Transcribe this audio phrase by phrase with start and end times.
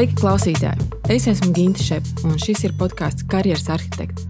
[0.00, 0.84] Sveiki, klausītāji!
[1.12, 4.24] Es esmu Ginta Šepa, un šis ir podkāsts Karjeras arhitekts.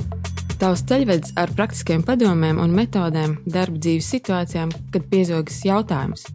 [0.58, 6.26] Tavs ceļvedis ar praktiskiem padomiem un metodēm darba dzīves situācijām, kad piezogas jautājums,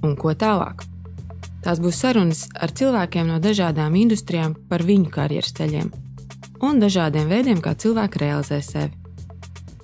[0.00, 0.86] un ko tālāk.
[1.66, 5.92] Tās būs sarunas ar cilvēkiem no dažādām industrijām par viņu karjeras ceļiem
[6.64, 8.94] un dažādiem veidiem, kā cilvēki realizē sevi.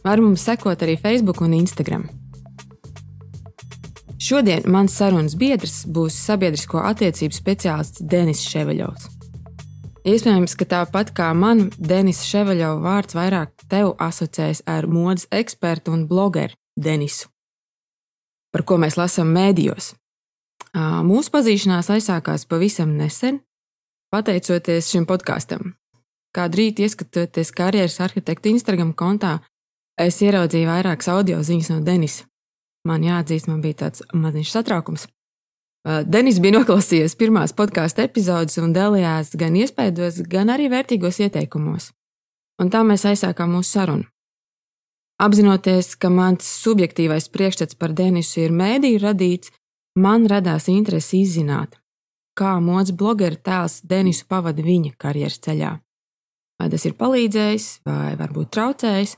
[0.00, 2.08] Var mums sekot arī Facebook un Instagram.
[4.24, 9.10] Šodien mans sarunas biedrs būs sabiedrisko attiecību speciālists Denis Ševeļovs.
[10.09, 16.06] Iespējams, ka tāpat kā man, Denis Ševeļovs vārds vairāk tev asociējas ar modes ekspertu un
[16.09, 17.28] blogeru Denisu,
[18.48, 19.92] par ko mēs lasām mēdījos.
[21.05, 23.42] Mūsu pazīšanās aizsākās pavisam nesen,
[24.09, 25.75] pateicoties šim podkāstam.
[26.33, 29.42] Kādu rītu ieskatoties karjeras arhitekta Instagram kontā,
[30.00, 32.25] es ieraudzīju vairākas audio ziņas no Denisa
[32.88, 35.06] man jāatzīst, man bija tāds maziņš satraukums.
[35.84, 41.91] Denis bija noklausījies pirmās podkāstu epizodes un dalījās gan iespējos, gan arī vērtīgos ieteikumos.
[42.62, 44.06] Un tā mēs aizsākām mūsu sarunu.
[45.20, 49.52] Apzinoties, ka mans subjektīvais priekšstats par Denisu ir mēdīju radīts,
[49.94, 51.76] man radās interese izzināt,
[52.34, 55.76] kā modes blogera tēls Denisu pavada viņa karjeras ceļā.
[56.58, 59.16] Vai tas ir palīdzējis, vai varbūt traucējis,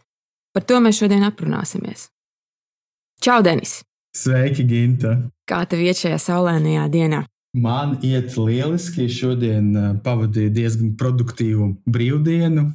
[0.52, 2.10] par to mēs šodien aprunāsimies.
[3.20, 3.80] Čau, Denis!
[4.16, 5.16] Sveiki, Ginta!
[5.48, 7.22] Kā tev iet šajā saulainajā dienā?
[7.56, 9.06] Man iet lieliski.
[9.12, 12.66] Šodien uh, pavadīju diezgan produktīvu brīvdienu.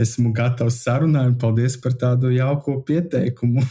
[0.00, 1.30] Esmu gatavs sarunai.
[1.40, 3.64] Paldies par tādu jauko pieteikumu.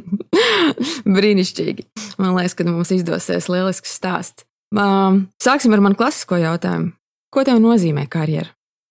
[1.18, 1.84] Brīnišķīgi.
[2.20, 4.46] Man liekas, ka mums izdosies lielisks stāsts.
[4.72, 6.94] Um, sāksim ar manu klasisko jautājumu.
[7.30, 8.48] Ko tev nozīmē karjera?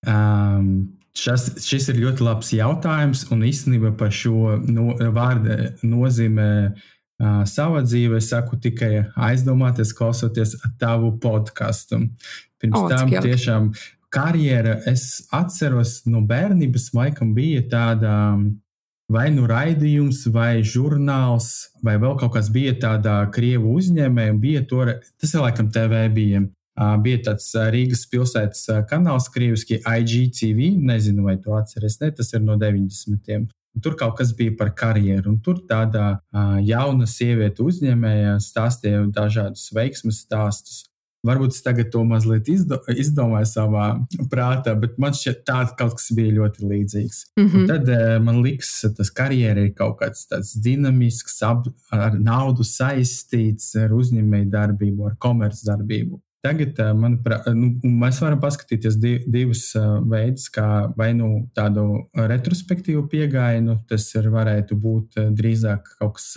[0.08, 7.42] Um, Šas, šis ir ļoti labs jautājums, un īstenībā par šo no, vārdu nozīmē uh,
[7.50, 8.94] savā dzīvē saku tikai
[9.30, 12.06] aizdomāties, klausoties tavu podkāstu.
[12.60, 13.72] Pirms o, tam tiešām
[14.14, 18.14] karjera, es atceros no bērnības, laikam bija tāda
[19.10, 24.86] vai nu raidījums, vai žurnāls, vai vēl kaut kas bija tādā krievu uzņēmējā, bija to,
[25.20, 26.46] tas ir laikam TV bija
[27.04, 30.74] bija tāds Rīgas pilsētas kanāls, krieviski IGTV.
[30.90, 33.50] Nezinu, vai to atceries, ne, tas ir no 90.
[33.84, 39.70] Tur kaut kas bija par karjeru, un tur tādā uh, jauna sieviete uzņēmēja stāstīja dažādus
[39.76, 40.86] veiksmes stāstus.
[41.28, 43.88] Varbūt es tagad to mazliet izdo, izdomāju savā
[44.32, 47.20] prātā, bet man šķiet, tā kaut kas bija ļoti līdzīgs.
[47.36, 47.58] Mm -hmm.
[47.60, 52.64] Un tad uh, man liekas, tas karjeras ir kaut kāds tāds dinamisks, ap, ar naudu
[52.64, 56.22] saistīts, ar uzņēmēju darbību, ar komercdarbību.
[56.40, 58.96] Tagad, manuprāt, nu, mēs varam paskatīties
[59.28, 59.64] divus
[60.08, 61.84] veidus, kā vai nu tādu
[62.16, 66.30] retrospektīvu pieeju, tas ir, varētu būt drīzāk kaut kas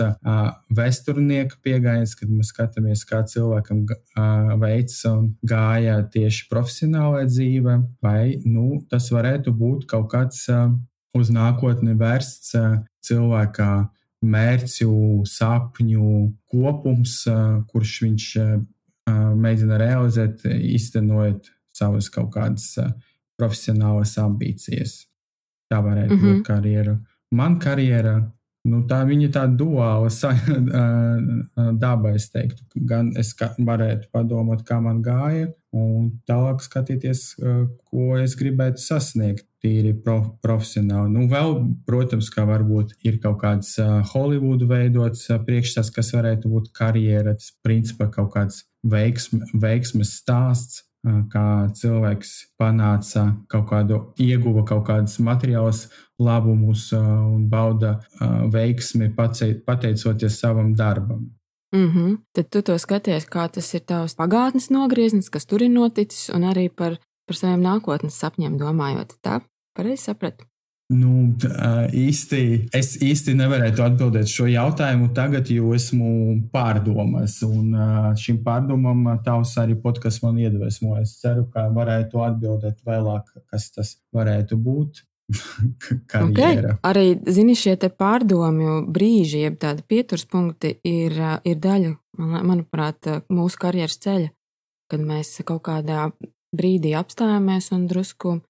[0.75, 3.85] vēsturnieka pieejams, kad mēs skatāmies, kā cilvēkam
[4.59, 10.49] veids un gāja tieši profesionālajā dzīvē, vai nu, tas varētu būt kaut kāds
[11.15, 12.57] uz nākotni vērsts
[13.07, 13.71] cilvēka
[14.23, 14.93] mērķu,
[15.27, 16.11] sapņu
[16.51, 17.17] kopums,
[17.71, 18.29] kurš viņš
[19.11, 22.77] mēģina realizēt, iztenojot savas kaut kādas
[23.41, 25.03] profesionālas ambīcijas.
[25.73, 26.29] Tā varētu mm -hmm.
[26.29, 26.47] būt mhm.
[26.47, 26.99] karjera.
[27.33, 28.15] Man karjera,
[28.69, 30.11] nu, tā viņa tāda duāla
[31.85, 32.63] daba, es teiktu.
[32.75, 37.37] Gan es varētu padomāt, kā man gāja, un tālāk skatīties,
[37.91, 39.47] ko es gribētu sasniegt.
[39.63, 41.13] Tīri pro, profesionāli.
[41.15, 41.53] Nu, vēl,
[41.87, 43.77] protams, ka varbūt ir kaut kāds
[44.11, 47.37] Holivudu veidots priekšstats, kas varētu būt karjera.
[47.39, 51.45] Tas principā kaut kāds veiksme, veiksmes stāsts, kā
[51.75, 55.89] cilvēks panāca kaut kādu, ieguva kaut kādus materiālus
[56.23, 57.97] labumus un bauda
[58.53, 59.11] veiksmi
[59.67, 61.31] pateicoties savam darbam.
[61.73, 62.19] Mm -hmm.
[62.33, 66.43] Tad tu to skaties, kā tas ir tavs pagātnes nogrieznis, kas tur ir noticis, un
[66.43, 69.15] arī par, par saviem nākotnes sapņiem domājot.
[69.23, 69.41] Tā
[69.77, 70.45] pareizi sapratu.
[70.93, 71.33] Nu,
[71.97, 72.41] īsti,
[72.77, 76.11] es īsti nevarētu atbildēt šo jautājumu tagad, jo esmu
[76.53, 77.39] pārdomās.
[77.47, 77.73] Un
[78.21, 80.99] šim pārdomam tavs arī podkāsts man iedvesmo.
[81.01, 85.01] Es ceru, ka varētu atbildēt vēlāk, kas tas varētu būt.
[86.27, 86.61] okay.
[86.85, 91.17] Arī zini, šie pārdomju brīži, jeb tādi pieturspunkti, ir,
[91.49, 94.33] ir daļa, manuprāt, mūsu karjeras ceļa,
[94.93, 96.11] kad mēs kaut kādā
[96.53, 98.41] brīdī apstājamies un drusku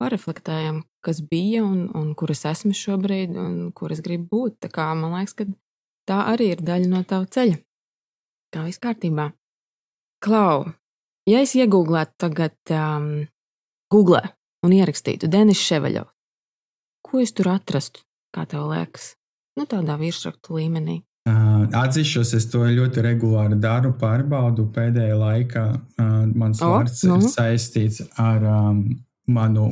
[0.00, 4.60] pareflektējam, kas bija un, un kur es esmu šobrīd un kur es gribu būt.
[4.66, 5.46] Tā kā, man liekas, ka
[6.08, 7.58] tā arī ir daļa no tava ceļa.
[8.50, 9.30] Tā viss kārtībā.
[10.20, 10.66] Klau,
[11.30, 13.12] ja es iegūlētu tagad um,
[13.92, 14.24] Google
[14.66, 16.12] un ierakstītu Denis Ševaļovs,
[17.06, 18.04] ko es tur atrastu,
[18.34, 19.14] kā tev liekas?
[19.58, 21.00] Nu, tādā virsrakstu līmenī.
[21.28, 25.64] Atzīšos, es to ļoti regulāri daru, pārbaudu pēdējā laikā.
[26.32, 27.18] Mans oh, vārds no.
[27.18, 27.30] ir nu.
[27.30, 28.84] saistīts ar um,
[29.28, 29.68] manu,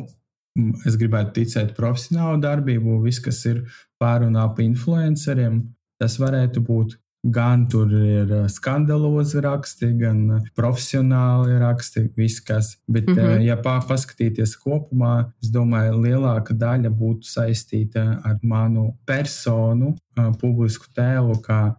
[0.87, 3.65] es gribētu ticēt, profesionālu darbību, viss, kas ir
[4.01, 5.61] pār un ap influenceriem.
[5.99, 12.77] Tas varētu būt Gan tur ir eh, skandalozi raksti, gan eh, profesionāli raksti, viss kas.
[12.87, 13.43] Bet, mm -hmm.
[13.43, 19.97] ja paskatīties kopumā, es domāju, lielāka daļa būtu saistīta ar manu personu,
[20.41, 21.75] publisku tēlu, kā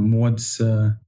[0.00, 0.60] modes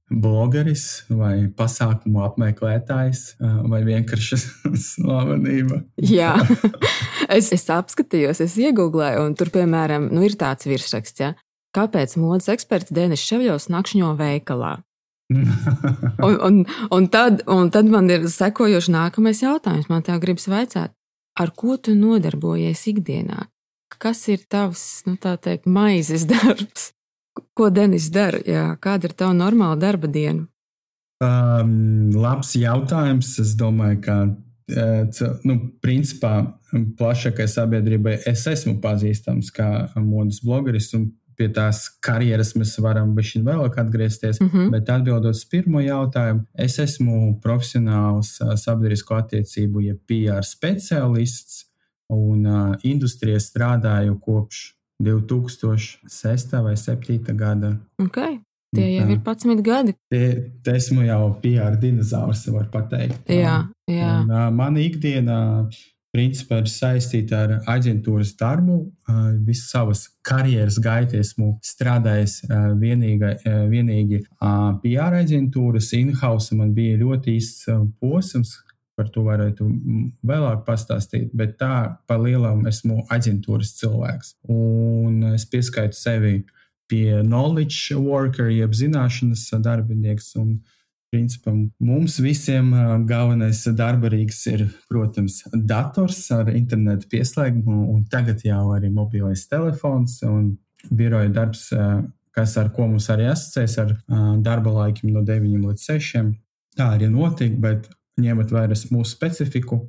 [0.07, 3.23] blogeris vai pasākumu apmeklētājs
[3.67, 4.39] vai vienkārši
[4.89, 5.81] slavenība.
[5.99, 6.35] Jā,
[7.37, 11.33] es, es apskatījos, es iegūlēju, un tur, piemēram, nu, ir tāds virsraksts, ja?
[11.77, 14.77] kāpēc modes eksperts Denis Ševļovs nakšņo veikalā.
[16.27, 16.61] un, un,
[16.91, 19.89] un, tad, un tad man ir sekojošs nākamais jautājums.
[19.91, 20.95] Man te gribas vaicāt,
[21.37, 23.49] ar ko tu nodarbojies ikdienā?
[23.97, 26.91] Kas ir tavs, nu tā teikt, maizes darbs?
[27.53, 28.39] Ko Denis dara?
[28.45, 30.47] Jā, kāda ir tava normāla darba diena?
[31.23, 33.33] Um, labs jautājums.
[33.41, 36.33] Es domāju, ka uh, nu, principā
[36.99, 39.69] plašākai sabiedrībai es esmu pazīstams kā
[40.03, 44.39] modes blogeris un pie tās karjeras mēs varam vēlāk atgriezties.
[44.41, 44.71] Mm -hmm.
[44.71, 51.65] Bet atbildot uz pirmo jautājumu, es esmu profesionāls sabiedrisko attiecību, ja PR speciālists
[52.09, 56.51] un uh, industrijā strādāju kopš 2006.
[56.51, 57.35] vai 2007.
[57.35, 57.77] gada.
[58.01, 58.39] Okay.
[58.75, 59.93] Tie jau ir 11 gadi.
[60.11, 60.25] Tie,
[60.73, 63.21] esmu jau PR dinozaurs, var teikt.
[63.31, 64.09] Jā, jā.
[64.21, 65.37] Un, uh, mana ikdiena
[66.17, 68.77] principā ir saistīta ar aģentūras darbu.
[69.47, 72.39] Visas savas karjeras gaitu esmu strādājis
[72.81, 73.35] vienīga,
[73.71, 74.23] vienīgi
[74.83, 76.55] PR aģentūras, in-house.
[76.57, 77.69] Man bija ļoti īsts
[78.01, 78.55] posms,
[78.97, 79.67] par to varētu
[80.25, 81.73] vēlāk pastāstīt, bet tā
[82.09, 84.33] pa lielam esmu aģentūras cilvēks.
[84.49, 86.39] Un es pieskaitu sevi
[86.89, 90.33] pie knowledge worker, jeb zināšanas darbinieks.
[90.41, 90.57] Un,
[91.07, 92.73] Principā mums visiem
[93.07, 100.17] galvenais darba rīks ir, protams, dators ar internetu pieslēgumu, un tagad jau arī mobilais telefons
[100.27, 100.49] un
[100.91, 101.69] biroja darbs,
[102.35, 103.95] kas ar ko mums arī asociēs ar
[104.43, 106.27] darba laikiem no 9 līdz 6.
[106.75, 107.87] Tā arī notiek, bet
[108.21, 109.79] ņemot vērā mūsu specifiku,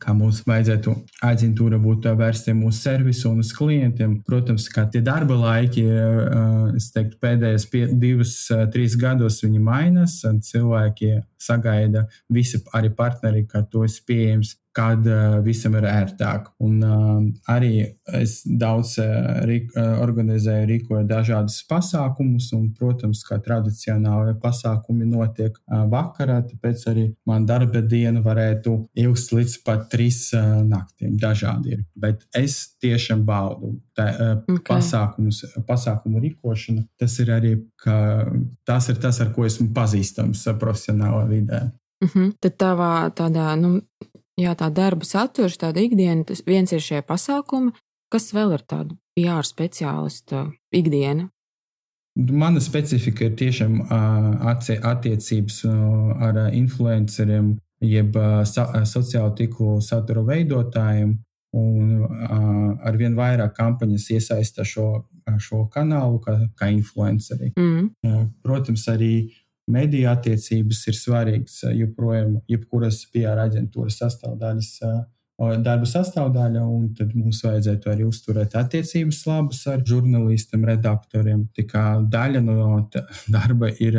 [0.00, 4.16] kā mums vajadzētu aģentūra būt vērstiem uz servisu un uz klientiem.
[4.26, 5.84] Protams, kā tie darba laiki,
[6.74, 8.34] es teiktu, pēdējos pie, divus,
[8.74, 15.06] trīs gados viņi mainās, un cilvēki sagaida, visi arī partneri, ka to ir pieejams kad
[15.06, 16.48] uh, visam ir ērtāk.
[16.64, 17.84] Un uh, arī
[18.18, 25.54] es daudz uh, rik, uh, organizēju, rīkoju dažādus pasākumus, un, protams, kā tradicionāli pasākumi notiek
[25.54, 31.14] uh, vakarā, tāpēc arī man darba diena varētu ilgst līdz pat trīs uh, naktīm.
[31.22, 31.84] Dažādi ir.
[31.94, 34.66] Bet es tiešām baudu tā, uh, okay.
[34.72, 36.88] pasākumus, pasākumu rīkošanu.
[36.98, 37.54] Tas ir arī
[37.84, 38.26] ka,
[38.66, 41.62] tas, ir tas, ar ko esmu pazīstams profesionālā vidē.
[42.02, 42.24] Uh mhm.
[42.24, 42.32] -huh.
[42.40, 43.80] Tad tavā tādā nu,
[44.40, 47.70] Jā, tā darba saturs, tāda ikdiena, tas viens ir šie pasākumi,
[48.10, 51.28] kas vēl ir tāda PR speciālista ikdiena.
[52.14, 55.64] Mana specifika ir tiešām attiecības
[56.22, 61.16] ar influenceriem, jeb sociālo tīklu satura veidotājiem.
[61.54, 62.02] Un
[62.82, 65.04] ar vien vairāk kampaņas iesaista šo,
[65.38, 67.52] šo kanālu kā, kā influenceri.
[67.54, 68.24] Mm.
[68.42, 69.12] Protams, arī
[69.70, 74.70] mediju attiecības ir svarīgas joprojām, jebkuras PR aģentūras sastāvdaļas.
[75.64, 76.62] Darba sastāvdaļa,
[76.98, 81.48] tad mums vajadzētu arī uzturēt attiecības labas ar žurnālistiem, redaktoriem.
[81.56, 82.76] Tā kā daļa no
[83.34, 83.98] darba ir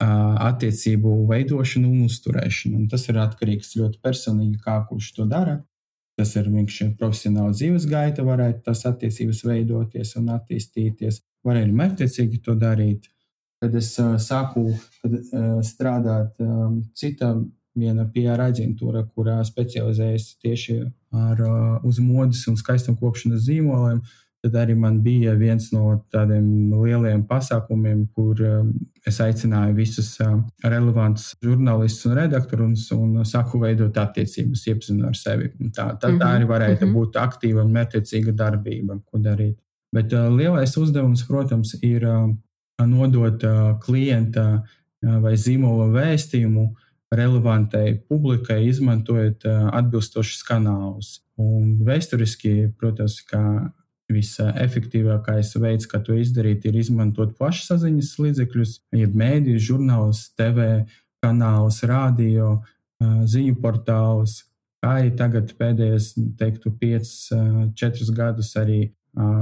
[0.00, 2.76] attiecību veidošana un uzturēšana.
[2.76, 5.62] Un tas ir atkarīgs ļoti personīgi, kā kurš to dara.
[6.20, 11.22] Tas ir vienkārši profesionāla dzīves gaita, varētu tas attiecības veidoties un attīstīties.
[11.46, 13.08] Var arī mērķtiecīgi to darīt
[13.60, 14.70] kad es uh, sāku
[15.02, 17.34] kad, uh, strādāt um, citā
[17.76, 20.80] viena PR aģentūra, kurā specializējas tieši
[21.14, 24.02] ar, uh, uz modes un skaistuma kopšanas zīmoliem.
[24.40, 28.70] Tad arī man bija viens no tādiem lieliem pasākumiem, kur um,
[29.06, 35.18] es aicināju visus uh, relevantus žurnālistus un redaktorus un, un sāku veidot attiecības, iepazinu ar
[35.20, 35.50] sevi.
[35.68, 36.96] Tā, tā, tā mhm, arī varētu mm -hmm.
[36.96, 39.58] būt aktīva un mērķiecīga darbība, ko darīt.
[39.92, 42.30] Bet uh, lielais uzdevums, protams, ir uh,
[42.88, 43.42] nodot
[43.84, 44.62] klienta
[45.00, 46.68] vai zīmola vēstījumu
[47.10, 51.18] relevantai publikai, izmantojot atbilstošus kanālus.
[51.40, 53.42] Un vēsturiski, protams, kā
[54.10, 60.84] visefektīvākais veids, kā to izdarīt, ir izmantot plašsaziņas līdzekļus, jeb mēdījus, žurnālus, TV
[61.22, 62.60] kanālus, radio,
[63.00, 64.44] ziņu portālus.
[64.80, 67.10] Kā arī tagad pēdējos, teiktu, 5,
[67.76, 68.80] 4 gadus arī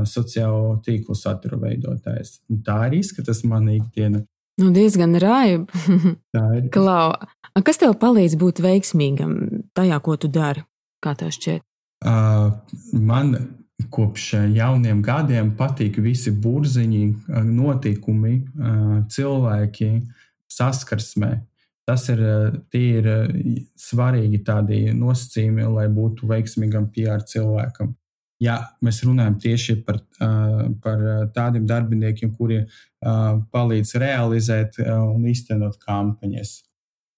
[0.08, 2.38] sociālo tīklu satura veidotājs.
[2.52, 4.22] Un tā arī izskatās mana ikdiena.
[4.58, 5.70] Nu, diezgan raiba.
[6.34, 6.64] Tā ir.
[6.74, 7.12] Klau,
[7.64, 9.36] kas tev palīdz būt veiksmīgam
[9.76, 10.64] tajā, ko tu dari?
[11.04, 11.62] Kā tev šķiet?
[12.02, 12.56] Uh,
[12.98, 13.36] man
[13.94, 17.04] kopš jauniem gadiem patīk visi burziņi,
[17.46, 19.92] notikumi, uh, cilvēki
[20.50, 21.36] saskarsmē.
[21.88, 22.20] Tas ir,
[22.76, 23.06] ir
[23.80, 27.94] svarīgi tādi nosacījumi, lai būtu veiksmīgam PR cilvēkam.
[28.42, 29.98] Ja mēs runājam tieši par,
[30.82, 31.04] par
[31.34, 32.60] tādiem darbiniekiem, kuri
[33.02, 36.52] palīdz realizēt un īstenot kampaņas.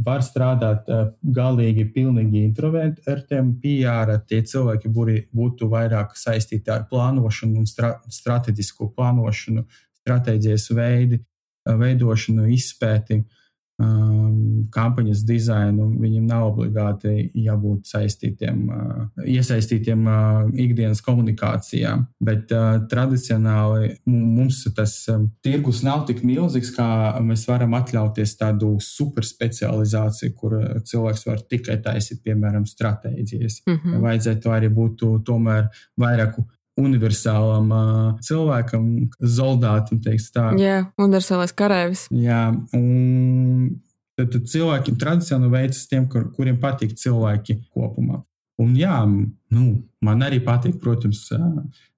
[0.01, 0.87] Var strādāt
[1.21, 4.15] galīgi pilnīgi introvertiem, PR.
[4.25, 9.67] Tie cilvēki būtu vairāk saistīti ar plānošanu un stra strateģisko plānošanu,
[10.01, 11.21] stratēģijas veidi,
[11.69, 13.21] veidošanu, izpēti.
[13.21, 13.40] Uh,
[13.81, 21.97] um, kampaņas dizainu, viņam nav obligāti jābūt saistītiem, uh, iesaistītiem uh, ikdienas komunikācijā.
[22.23, 26.87] Bet uh, tradicionāli mums tas uh, tirgus nav tik milzīgs, kā
[27.25, 30.57] mēs varam atļauties tādu superspecializāciju, kur
[30.87, 33.63] cilvēks var tikai taisīt, piemēram, stratēģijas.
[33.67, 34.01] Mm -hmm.
[34.07, 35.69] Vajadzētu arī būt tomēr
[35.99, 36.41] vairāk
[36.81, 38.89] universālam uh, cilvēkam,
[39.21, 40.47] soldātam, tā.
[40.61, 42.07] Jā, universālais karavīrs.
[42.15, 43.77] Jā, un
[44.19, 48.23] tad, tad cilvēkiem tradicionāli veicas tiem, kur, kuriem patīk cilvēki kopumā.
[48.61, 49.67] Un jā, nu,
[50.05, 51.31] man arī patīk, protams,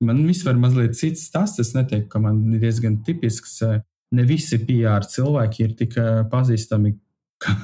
[0.02, 1.56] man viss var mazliet cits tas.
[1.58, 3.58] Es neteiktu, ka man ir diezgan tipisks.
[4.12, 5.96] Ne visi PR cilvēki ir tik
[6.30, 6.92] pazīstami
[7.42, 7.54] kā,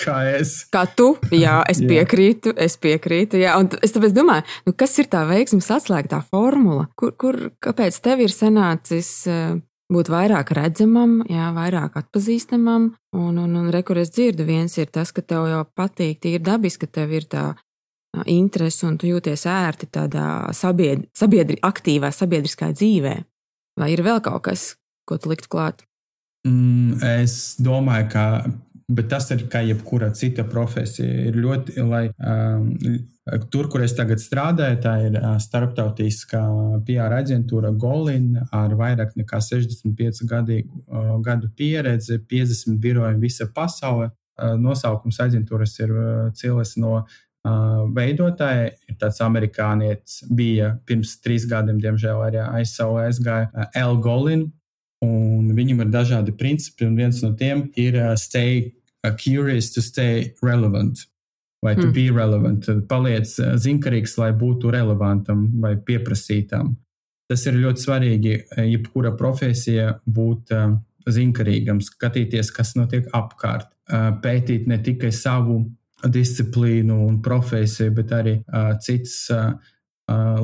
[0.00, 0.54] kā es.
[0.72, 1.12] Kā tu?
[1.34, 1.90] Jā, es jā.
[1.90, 2.54] piekrītu.
[2.60, 3.40] Es piekrītu.
[3.42, 3.56] Jā.
[3.60, 6.88] Un es tāpēc domāju, nu, kas ir tā veiksmes atslēga, tā formula?
[6.98, 9.58] Kur, kur, kāpēc tev ir sanācis eh,
[9.92, 12.92] būt vairāk redzamam, jā, vairāk atpazīstamam?
[13.16, 16.42] Un, un, un re, kur es dzirdu, viens ir tas, ka tev jau patīk, tīri
[16.44, 17.50] dabiski, ka tev ir tā
[18.30, 23.16] interese un tu jūties ērti tādā sabiedri, sabiedri, aktīvā sabiedriskā dzīvē.
[23.80, 24.74] Vai ir vēl kaut kas,
[25.08, 25.82] ko tu likt klāt?
[26.46, 28.24] Mm, es domāju, ka
[28.88, 31.28] bet tas ir kā jebkura cita profesija.
[31.28, 32.70] Ir ļoti, lai um,
[33.52, 36.42] tur, kur es tagad strādāju, tā ir uh, starptautiskā
[36.86, 44.10] PR aģentūra Golin ar vairāk nekā 65 gadīgu, uh, gadu pieredzi, 50 birojiem visa pasaule.
[44.34, 48.72] Uh, nosaukums aģentūras ir uh, cilvēks no uh, veidotāja.
[48.90, 53.96] Ir tāds amerikānietis, bija pirms trīs gadiem, diemžēl arī aizsaulē aizgāja uh, L.
[54.04, 54.48] Golin.
[55.04, 58.70] Un viņam ir dažādi principi, un viens no tiem ir uh, stay
[59.04, 61.06] uh, curious to stay relevant.
[61.64, 61.92] Vai to mm.
[61.96, 66.74] be relevant, paliec uh, zinkarīgs, lai būtu relevantam vai pieprasītam.
[67.30, 70.74] Tas ir ļoti svarīgi, uh, jebkura profesija būt uh,
[71.08, 75.62] zinkarīgam, skatīties, kas notiek apkārt, uh, pētīt ne tikai savu
[76.04, 79.22] disciplīnu un profesiju, bet arī uh, citas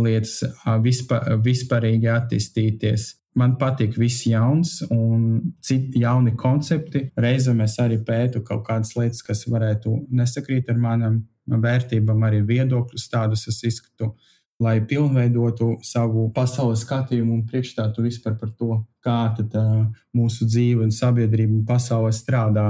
[0.00, 0.38] lietas,
[0.81, 7.07] vispār, vispārīgi attīstīties man patīk viss jauns un citi jauni koncepti.
[7.21, 13.09] Reizēm es arī pētu kaut kādas lietas, kas varētu nesakrīt ar manām vērtībām, arī viedokļus
[13.13, 14.15] tādus es izskatu.
[14.61, 20.85] Lai pilnveidotu savu pasaules skatījumu un priekšstātu vispār par to, kā tad, uh, mūsu dzīve
[20.85, 22.67] un sabiedrība un pasaule strādā.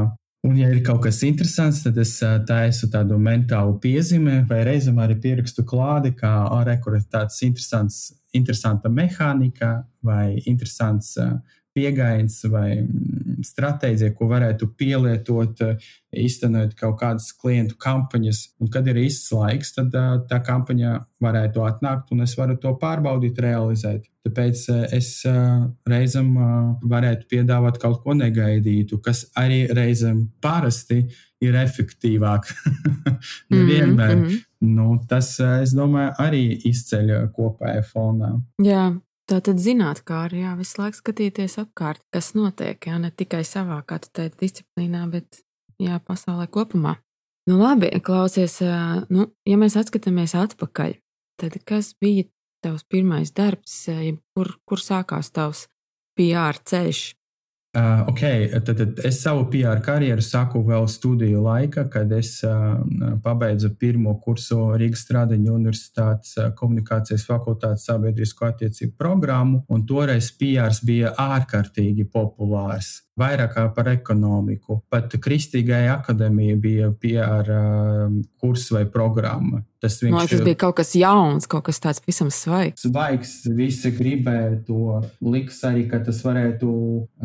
[0.47, 2.15] Un, ja ir kaut kas interesants, tad es
[2.49, 7.99] taisu tādu mentālu piezīmi, vai reizēm arī pierakstu klādi, kā arī kur ir tāds interesants,
[8.33, 11.17] interesanta mehānika vai interesants
[11.77, 15.63] pieejams vai mm, stratēģija, ko varētu pielietot,
[16.11, 18.43] iztenot kaut kādas klientu kampaņas.
[18.61, 19.95] Un, kad ir īsts laiks, tad
[20.31, 24.09] tā kampaņa varētu atnākt un es varu to pārbaudīt, realizēt.
[24.27, 25.15] Tāpēc es
[25.89, 26.35] reizēm
[26.91, 31.05] varētu piedāvāt kaut ko negaidītu, kas arī reizēm parasti
[31.41, 32.51] ir efektīvāk.
[33.55, 34.17] Nevienmēr.
[34.17, 34.43] Mm -hmm.
[34.75, 38.35] nu, tas, es domāju, arī izceļ kopējā fonā.
[38.65, 38.91] Jā,
[39.31, 43.45] Tā tad zināt, kā arī jā, visu laiku skatīties apkārt, kas notiek, jā, ne tikai
[43.47, 45.45] savā, kā tu teici, disciplīnā, bet
[45.79, 46.97] jā, pasaulē kopumā.
[47.47, 48.59] Nu, labi, klausies,
[49.07, 50.97] nu, ja mēs atskatāmies atpakaļ,
[51.39, 52.27] tad kas bija
[52.65, 53.85] tavs pirmais darbs,
[54.35, 55.69] kur, kur sākās tavs
[56.19, 57.05] PR ceļš?
[57.79, 58.21] Uh, ok,
[58.65, 62.81] tad, tad es savu PR karjeru sāku vēl studiju laika, kad es uh,
[63.23, 70.75] pabeidzu pirmo kursu Rīgas Stradiņa Universitātes uh, komunikācijas fakultātes sabiedrisko attiecību programmu, un toreiz PR
[70.83, 73.05] bija ārkārtīgi populārs.
[73.21, 74.81] Vairāk par ekonomiku.
[74.91, 79.65] Pat Kristīgai akadēmijai bija PR uh, kurs vai programma.
[79.81, 82.83] Tas, viņš, Man, tas bija kaut kas jauns, kaut kas tāds visam svaigs.
[82.85, 84.99] Svaigs, visi gribēja to.
[85.25, 86.73] Liks arī, ka tas varētu,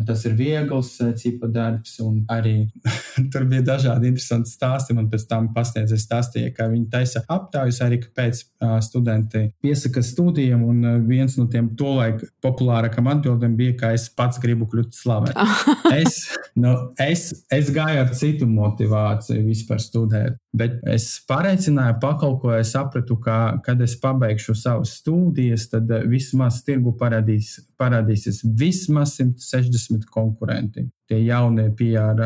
[0.08, 2.70] tas ir viegls cipa darbs, un arī
[3.34, 4.96] tur bija dažādi interesanti stāsti.
[4.96, 10.64] Man pēc tam pasniedzēja stāstīja, ka viņi taisa aptaujas arī, kāpēc uh, studenti piesaka studijām,
[10.64, 15.52] un uh, viens no tiem tolaik populārākam atbildēm bija, ka es pats gribu kļūt slavenam.
[15.94, 16.22] es,
[16.56, 22.72] nu, es, es gāju ar citu motivāciju vispār studēt, bet es pareicināju pakalpojumu ko es
[22.76, 30.06] sapratu, ka, kad es pabeigšu savas studijas, tad eh, vismaz tirgu parādīs, parādīsies vismaz 160
[30.12, 30.86] konkurenti.
[31.06, 32.22] Tie jaunie PR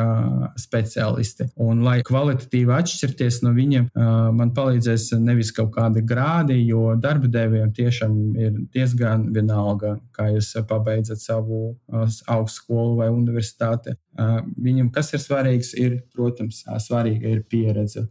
[0.59, 1.49] speciālisti.
[1.59, 3.89] Un, lai kvalitatīvi atšķirties no viņiem,
[4.37, 10.53] man palīdzēs nevis kaut kādi grādi, jo darba devējiem tiešām ir diezgan vienalga, kā jūs
[10.69, 13.97] pabeidzat savu augstskolu vai universitāti.
[14.15, 18.07] Viņam, kas ir svarīgs, ir, protams, svarīga ir pieredze.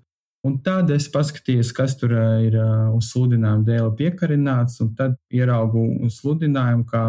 [0.47, 2.12] Un tad es paskatījos, kas tur
[2.47, 2.54] ir
[2.95, 7.04] uz sludinājumu dēļ piekarināts, un tad ieraugu sludinājumu, kā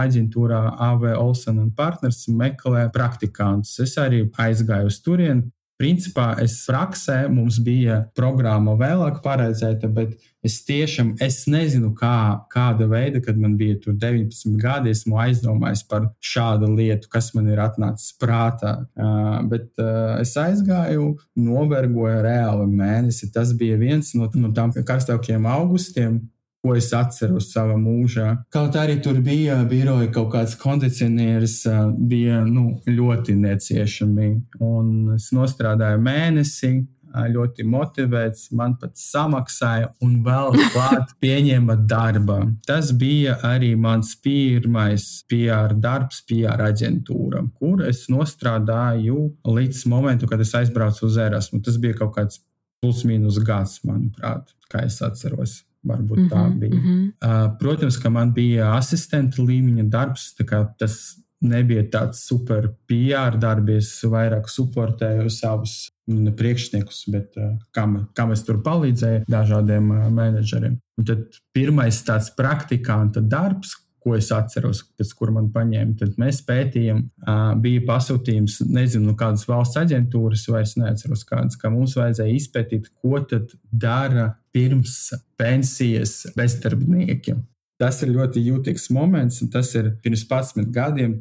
[0.00, 3.76] aģentūrā AV Olsen un Partners meklē praktikantus.
[3.84, 5.50] Es arī aizgāju uz turieni,
[5.82, 10.12] Principā es praksē mums bija programma vēlāk paredzēta, bet
[10.46, 16.06] es tiešām es nezinu, kā, kāda veida, kad man bija 19 gadi, esmu aizdomājis par
[16.22, 18.76] šādu lietu, kas man ir atnācis prātā.
[18.94, 23.32] Uh, bet uh, es aizgāju, novergoju reāli mēnesi.
[23.34, 26.20] Tas bija viens no, no tām karstākiem augustiem,
[26.62, 28.28] ko es atceros savā mūžā.
[28.54, 31.62] Kaut arī tur bija biroja kaut kāds kondicionieris,
[31.98, 34.32] bija nu, ļoti neciešami.
[34.62, 36.74] Un es nostrādāju mēnesi,
[37.12, 42.38] ļoti motivēts, man pat samaksāja un vēl klāt pieņēma darba.
[42.66, 50.40] Tas bija arī mans pirmais PR darbs, PR aģentūra, kur es nostrādāju līdz momentam, kad
[50.40, 51.60] es aizbraucu uz Erasmu.
[51.64, 52.40] Tas bija kaut kāds
[52.82, 55.60] plus mīnus gads, manuprāt, kā es atceros.
[55.82, 56.74] Varbūt mm -hmm, tā mhm, bija.
[56.74, 57.12] Mm -hmm.
[57.26, 60.34] uh, protams, ka man bija asistenta līmeņa darbs.
[60.78, 63.70] Tas nebija tāds super PR darbs.
[63.70, 70.10] Es vairāk suportēju savus ne priekšniekus, bet uh, kam, kam es tur palīdzēju, dažādiem uh,
[70.10, 70.78] menedžeriem.
[70.98, 71.18] Un tad
[71.54, 75.96] pirmais tāds praktikanta darbs, ko es atceros, pēc kura man paņēma.
[76.00, 77.04] Tad mēs pētījām,
[77.62, 83.20] bija pasūtījums, nezinu, no kādas valsts aģentūras, vairs neatceros kādas, ka mums vajadzēja izpētīt, ko
[83.30, 87.42] tad dara pirms pensijas bezdarbniekiem.
[87.82, 91.16] Tas ir ļoti jūtīgs moments, un tas ir pirms 11 gadiem.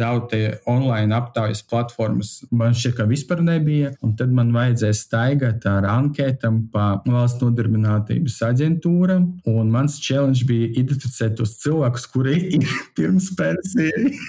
[0.00, 0.32] Daudz
[0.70, 3.90] online aptaujas platformas man šķiet, ka vispār nebija.
[4.04, 9.26] Un tad man vajadzēja staigāt ar anketām pa valsts nodarbinātības aģentūram.
[9.68, 14.24] Mans challenge bija identificēt tos cilvēkus, kuri ir pirms pensijas.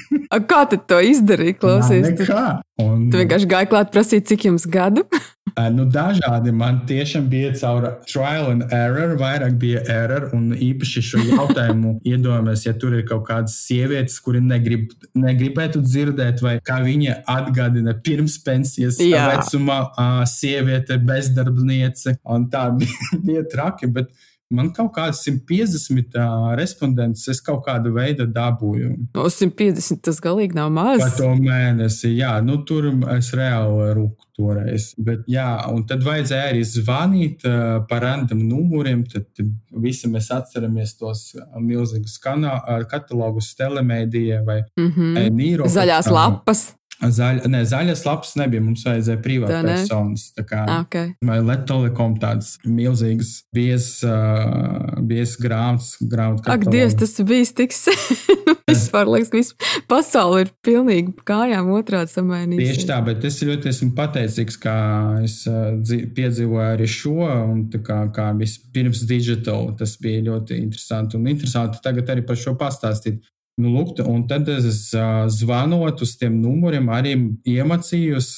[0.49, 1.55] Kā tu to izdarīji?
[1.61, 2.43] Klausies, Nā, nekā.
[2.79, 5.03] Un, tu vienkārši gāji klāt prasīt, cik jums gadu?
[5.75, 10.29] nu, dažādi man tiešām bija caur trial and error, vairāk bija error.
[10.35, 16.43] Un īpaši šo jautājumu iedomājamies, ja tur ir kaut kādas sievietes, kuri negrib, negribētu dzirdēt,
[16.45, 19.27] vai kā viņa atgādina pirms pensijas Jā.
[19.33, 19.81] vecumā,
[20.29, 22.19] sieviete, bezdarbniece.
[22.29, 23.91] Un tā bija, bija traki.
[23.99, 24.13] Bet,
[24.49, 28.95] Man kaut kāds 150 uh, respondents, es kaut kādu veidu dabūju.
[29.13, 31.03] No 150 tas galīgi nav maz.
[31.03, 34.87] Par to mēnesi, jā, nu tur es reāli rūku toreiz.
[34.97, 39.05] Bet, jā, un tad vajadzēja arī zvanīt uh, par random numuriem.
[39.11, 39.29] Tad,
[39.85, 41.27] visi mēs atceramies tos
[41.61, 42.17] milzīgus
[42.89, 45.29] katalogus telemēdijā vai mm -hmm.
[45.37, 45.69] Nīro.
[45.69, 46.71] Zaļās lapas.
[46.99, 48.63] Zaļ, ne, zaļas lapas nebija.
[48.63, 50.25] Mums vajadzēja privātpersonas.
[50.51, 51.13] Ah, okay.
[51.23, 55.93] Vai Latvijas tādas milzīgas, biezas uh, biez grāmatas.
[56.03, 57.75] Grāmatu Ak, Dievs, tas bija tik
[58.69, 62.67] vispār liekas, ka viss pasaule ir pilnīgi kājām otrādi samainīta.
[62.67, 64.75] Tieši tā, bet es ļoti esmu pateicīgs, ka
[65.23, 65.39] es
[65.87, 68.29] piedzīvoju arī šo, un kā, kā
[68.75, 71.19] pirms digital tas bija ļoti interesanti.
[71.19, 73.23] Un interesanti tagad arī par šo pastāstīt.
[73.59, 78.29] Nu, lūk, un tad es uh, zvanot uz tiem numuriem, arī iemācījos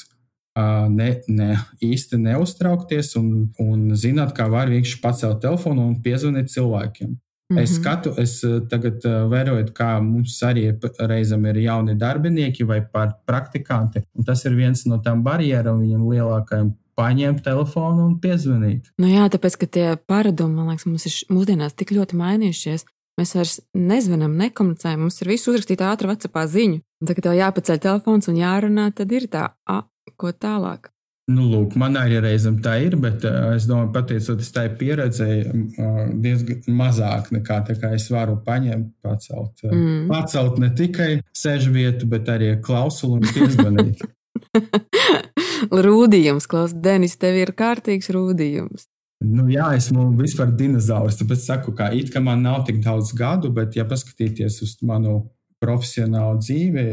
[0.57, 1.49] uh, ne, ne,
[1.85, 7.11] īsti neuztraukties un, un zināt, kā var vienkārši pacelt telefonu un piezvanīt cilvēkiem.
[7.11, 7.61] Mm -hmm.
[7.61, 7.81] Es mhm.
[7.81, 12.81] skatu, es tagad vēroju, kā mums arī reizēm ir jauni darbinieki vai
[13.25, 14.01] praktikanti.
[14.25, 18.91] Tas ir viens no tām barjerām viņam lielākajām paņemt telefonu un piezvanīt.
[18.97, 22.85] Nu jā, tāpēc, ka tie paradumi, man liekas, mums ir mūsdienās tik ļoti mainījušies.
[23.19, 25.03] Mēs vairs nezvanām, nekomunicējam.
[25.03, 26.79] Mums ir viss uzrakstīts ātri Vācijā ziņu.
[27.01, 29.81] Un tagad tev jāpaceļ telefons un jārunā, tad ir tā, a,
[30.17, 30.89] ko tālāk.
[31.31, 35.99] Nu, lūk, man arī reizēm tā ir, bet uh, es domāju, pateicoties tai pieredzēji, uh,
[36.23, 37.61] diezgan mazāk nekā
[37.93, 39.53] es varu paņemt, pacelt.
[39.63, 40.01] Uh, mm.
[40.11, 44.01] Pacelt ne tikai sēžu vietu, bet arī klausulu un piezvanīt.
[45.87, 48.87] rūdījums, Klaus, Denis, tev ir kārtīgs rūdījums.
[49.21, 51.19] Nu, jā, esmu vispār dinozaurs.
[51.19, 55.19] Tāpēc saku, ka it kā man nav tik daudz gadu, bet, ja paskatīties uz manu
[55.61, 56.85] profesionālu dzīvi,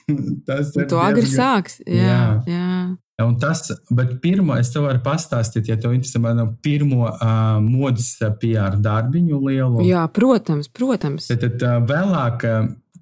[0.48, 0.90] tas ir.
[0.90, 1.78] Tu agri sāks.
[1.88, 2.50] Jā, jā.
[2.52, 2.90] jā.
[3.20, 8.14] Un tas, bet pirmo es tev varu pastāstīt, ja tev interesē manu pirmo uh, modes
[8.40, 9.82] PR darbiņu lielu.
[9.88, 11.28] Jā, protams, protams.
[11.28, 12.46] Tad, tad uh, vēlāk,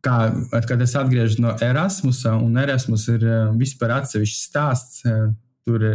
[0.03, 0.17] kā,
[0.71, 5.31] kad es atgriežos no Erasmusa, un Erasmus ir uh, vispār atsevišķs stāsts, uh,
[5.67, 5.87] tur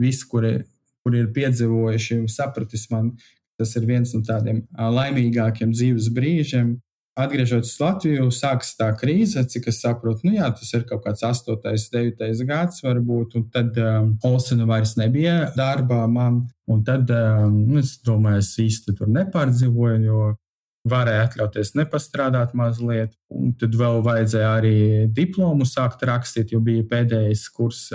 [0.00, 0.56] visi, kuri
[1.04, 3.14] kur ir piedzīvojuši, sapratis man,
[3.60, 6.78] tas ir viens no tādiem laimīgākiem dzīves brīžiem.
[7.20, 11.24] Atgriežoties uz Latviju, sākas tā krīze, cik es saprotu, nu jā, tas ir kaut kāds
[11.26, 11.58] 8,
[11.92, 17.96] 9 gads, varbūt, un tad um, Olsena vairs nebija darbā man, un tad um, es
[18.06, 20.30] domāju, es īsti tur nepārdzīvoju, jo
[20.88, 24.76] varēja atļauties nepastrādāt mazliet, un tad vēl vajadzēja arī
[25.12, 27.88] diplomu sākt rakstīt, jo bija pēdējais kurs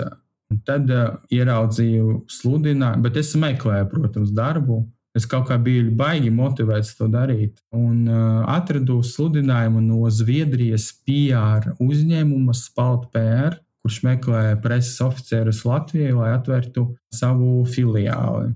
[0.52, 4.84] Un tad uh, ieraudzīju sludinājumu, bet es meklēju, protams, darbu.
[5.16, 7.56] Es kaut kā biju baigi motivēts to darīt.
[7.74, 16.12] Un uh, atradu sludinājumu no Zviedrijas PR uzņēmuma Spalt PR, kurš meklē preses oficierus Latvijai,
[16.14, 18.52] lai atvērtu savu filiāli.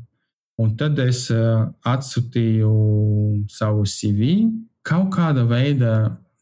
[0.61, 2.73] Un tad es uh, atsūtīju
[3.51, 4.35] savu CV.
[4.85, 5.95] Kaut kāda veida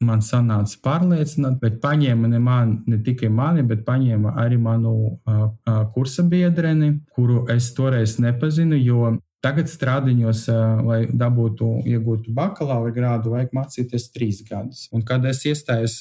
[0.04, 4.92] man sanāca pārliecināt, bet paņēma ne, man, ne tikai mani, bet paņēma arī manu
[5.26, 5.48] uh,
[5.94, 10.40] kursa biedreni, kuru es toreiz nepazinu, jo Tagad strādiņos,
[10.82, 14.88] lai dabūtu, iegūtu bakalaura grādu, vajag mācīties trīs gadus.
[14.90, 16.00] Un, kad es iestājos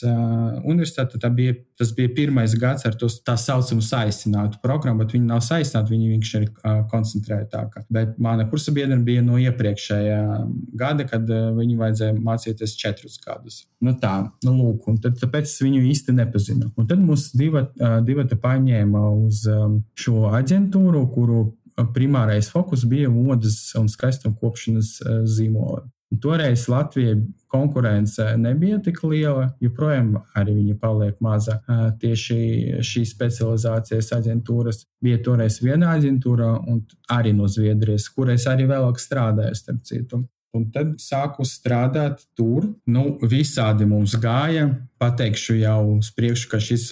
[0.64, 5.44] universitātē, bija, tas bija pirmais gads ar to tā saucamu saistinātu programmu, bet viņi nav
[5.46, 6.48] saistīti, viņi vienkārši ir
[6.90, 7.86] koncentrētāki.
[7.94, 10.20] Bet mana kursa biedra bija no iepriekšējā
[10.82, 13.68] gada, kad viņu vajadzēja mācīties četrus gadus.
[13.86, 14.16] Nu tā,
[14.48, 16.72] nu lūk, un tad, tāpēc es viņu īsti nepazinu.
[16.74, 17.06] Un tad
[17.38, 17.68] divi,
[18.08, 19.46] divi paņēma uz
[20.02, 21.44] šo aģentūru, kuru
[21.94, 25.86] primārais fokus bija modes un skaistumkopšanas e, zīmoli.
[26.24, 27.18] Toreiz Latvijai
[27.52, 31.60] konkurence nebija tik liela, joprojām arī viņa paliek maza.
[31.60, 32.40] E, tieši
[32.86, 39.60] šīs specializācijas aģentūras bija toreiz viena aģentūra, un arī no Zviedrijas, kurais arī vēlāk strādāju,
[39.60, 40.24] starp citu.
[40.56, 42.66] Un tad sāku strādāt tur.
[42.90, 44.70] Nu, visādi mums gāja.
[44.98, 46.88] Pateikšu jau uz priekšu, ka šis,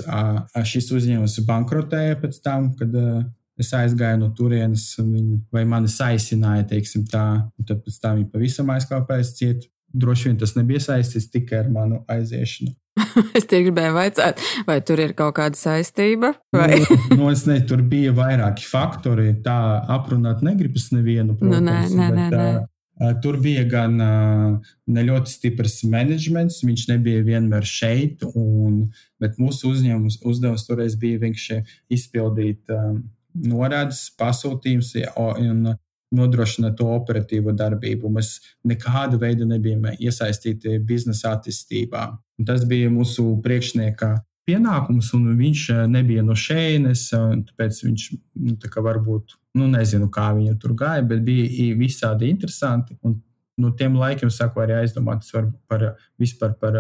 [0.70, 2.94] šis uzņēmums bankrotēja pēc tam, kad
[3.62, 8.32] Es aizgāju no turienes, viņi, vai mani saistināja, teiksim, tā, un tad pēc tam viņi
[8.34, 9.70] pavisam aizkāpēs ciet.
[9.96, 12.74] Droši vien tas nebija saistīts tikai ar manu aiziešanu.
[13.38, 16.34] es tikai gribēju jautāt, vai tur ir kaut kāda saistība?
[16.52, 16.66] Nu,
[17.16, 19.32] nu, es nezinu, tur bija vairāki faktori.
[19.46, 19.56] Tā
[19.96, 21.38] aprunāt negribas nevienu.
[21.40, 22.48] Protams, nu, nē, nē, bet, nē, nē.
[22.60, 28.86] Uh, tur bija gan ne ļoti stiprs menedžments, viņš nebija vienmēr šeit, un,
[29.20, 31.60] bet mūsu uzņēmums uzdevums toreiz bija vienkārši
[31.92, 33.02] izpildīt um,
[33.36, 35.76] norādes, pasūtījums un
[36.16, 38.12] nodrošina to operatīvo darbību.
[38.14, 42.06] Mēs nekādu veidu nebijām iesaistīti biznesa attīstībā.
[42.48, 44.14] Tas bija mūsu priekšnieka
[44.46, 47.08] pienākums, un viņš nebija no šejienes.
[47.50, 48.08] Tāpēc viņš
[48.46, 52.98] nu, tā varbūt, nu, nezinu, kā viņa tur gāja, bet bija visādi interesanti.
[53.04, 53.20] Un
[53.62, 55.34] no tiem laikiem sāku arī aizdomāties
[55.68, 56.78] par vispār par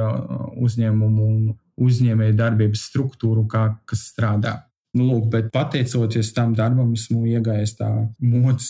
[0.61, 4.59] uzņēmumu un uzņēmēju darbības struktūru, kā, kas strādā.
[4.95, 7.89] Nu, lūk, bet pateicoties tam darbam, esmu iegājis tā
[8.23, 8.69] modes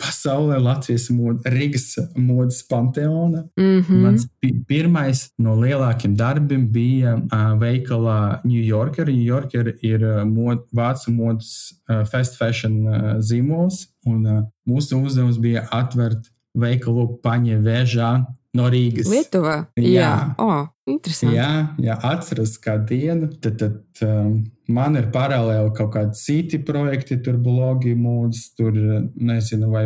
[0.00, 3.44] pasaulē, Latvijas modes, Rīgas modes panteona.
[3.58, 4.00] Mm -hmm.
[4.02, 4.26] Mans
[4.66, 9.06] pirmais no lielākiem darbiem bija uh, veikalā New Yorker.
[9.06, 15.38] New Yorker ir mod, vācu modes uh, fast fashion uh, zīmols, un uh, mūsu uzdevums
[15.38, 18.12] bija atvērt veikalu paņē vēžā
[18.58, 19.10] no Rīgas.
[19.10, 19.56] Lietuvā?
[19.78, 20.12] Jā, jā.
[20.42, 21.36] Oh, interesanti.
[21.38, 23.30] Jā, jā atceros kā dienu.
[23.42, 28.76] Tad, tad, um, Man ir paralēli kaut kādi citi projekti, tur blogi, mūds, tur
[29.16, 29.84] nezinu, vai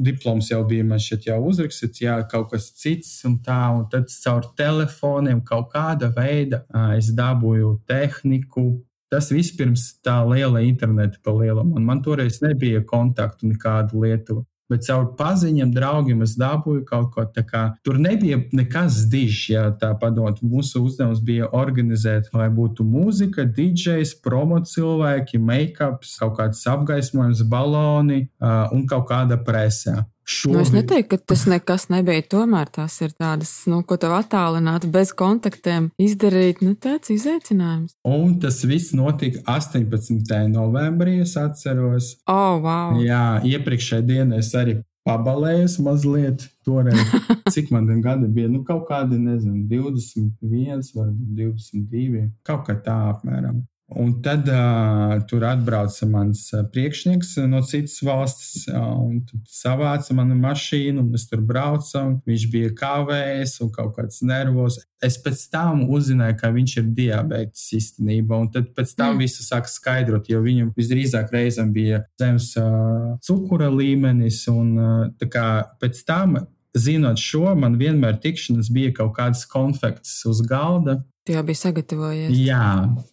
[0.00, 4.08] diploms jau bija man šeit jau uzrakstīts, jā, kaut kas cits un tā, un tad
[4.22, 6.62] caur telefoniem kaut kāda veida
[6.96, 8.70] es dabūju tehniku.
[9.10, 14.46] Tas viss pirms tā liela interneta pa lielam, un man toreiz nebija kontaktu nekādu Lietuvu
[14.70, 17.64] bet caur paziņām, draugiem es dabūju kaut ko tādu.
[17.86, 20.40] Tur nebija nekas dižs, ja tā padomāt.
[20.46, 28.24] Mūsu uzdevums bija organizēt, lai būtu mūzika, DJs, promo cilvēki, make-ups, kaut kāds apgaismojums, baloni
[28.26, 30.00] uh, un kaut kāda presē.
[30.30, 32.22] Šo Nu, es neteiktu, ka tas nekas nebija.
[32.30, 36.60] Tomēr tās ir tādas, nu, ko tev attālināt, bez kontaktiem izdarīt.
[36.62, 37.96] Nu, tāds izaicinājums.
[38.06, 40.36] Un tas viss notika 18.
[40.52, 42.12] novembrī, es atceros.
[42.30, 43.00] Oh, wow!
[43.02, 46.46] Jā, iepriekšējā dienā es arī pabalējos mazliet.
[46.62, 47.02] Toreiz,
[47.56, 53.64] cik man gadi bija, nu, kaut kādi, nezinu, 21, varbūt 22, kaut kā tā apmēram.
[53.90, 61.02] Un tad uh, tur atbrauca mans priekšnieks no citas valsts, uh, un savāca manu mašīnu,
[61.02, 62.04] un es tur braucu.
[62.28, 64.78] Viņš bija kavējis un kaut kāds nervos.
[65.02, 69.24] Es pēc tam uzzināju, ka viņš ir diabetes īstenībā, un tad pēc tam mm.
[69.24, 75.48] visu sāk skaidrot, jo viņam visdrīzāk reizēm bija zemes uh, cukura līmenis, un uh, kā,
[75.82, 76.38] pēc tam
[76.78, 81.00] zinot šo, man vienmēr tikšanas bija kaut kādas konfekts uz galda.
[81.26, 82.32] Tu jau biji sagatavojies.
[82.40, 82.70] Jā,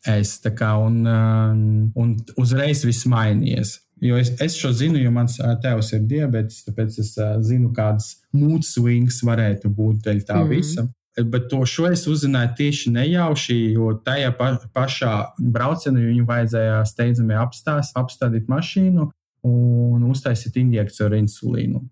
[0.08, 1.66] es tā kā un, um,
[2.00, 3.76] un uzreiz viss mainījies.
[4.04, 7.16] Jo es, es šo zinu, jo mans tēvs ir diabetes, tāpēc es
[7.48, 10.54] zinu, kādas mood swings varētu būt dēļ tā mm.
[10.54, 10.86] visa.
[11.18, 17.40] Bet to šo es uzzināju tieši nejauši, jo tajā pa, pašā braucienā viņu vajadzēja steidzami
[17.42, 19.08] apstās, apstādīt mašīnu
[19.48, 21.84] un uztaisīt injekciju ar insulīnu.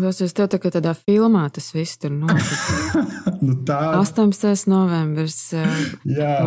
[0.00, 3.02] Tas ir tev tā kā tādā filmā, tas viss tur notika.
[3.44, 3.80] nu tā.
[3.98, 4.70] 18.
[4.72, 5.36] novembris.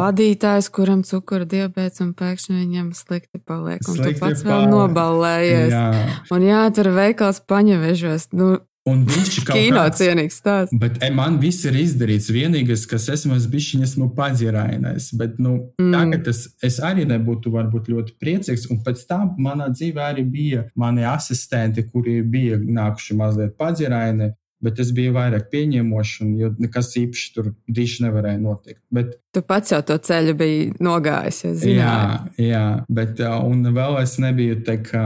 [0.02, 3.86] vadītājs, kuram cukura diabetes un pēkšņi viņam slikti paliek.
[3.86, 4.50] Un slikti tu pats paliek.
[4.50, 5.76] vēl nobalējies.
[5.76, 5.86] Jā.
[6.34, 8.32] Un jātur veikals paņevežos.
[8.34, 8.56] Nu,
[8.89, 10.74] Un viņš ir kino cienīgs stāsts.
[10.82, 12.32] Bet e, man viss ir izdarīts.
[12.34, 15.12] Vienīgais, kas esmu, es bišķiņ esmu padzirainājis.
[15.20, 15.91] Bet, nu, mm.
[15.94, 18.65] tagad es, es arī nebūtu varbūt ļoti priecīgs.
[18.74, 24.32] Un pēc tam manā dzīvē arī bija mani asistenti, kuri bija nākuši mazliet padziraini.
[24.62, 28.82] Bet es biju vairāk pieņēmošs, un nekas īpaši tur diši nevarēja notikt.
[28.94, 31.41] Bet, tu pats jau to ceļu biji nogājis.
[31.65, 31.96] Jā,
[32.38, 35.06] jā, bet un vēl es nebiju tā kā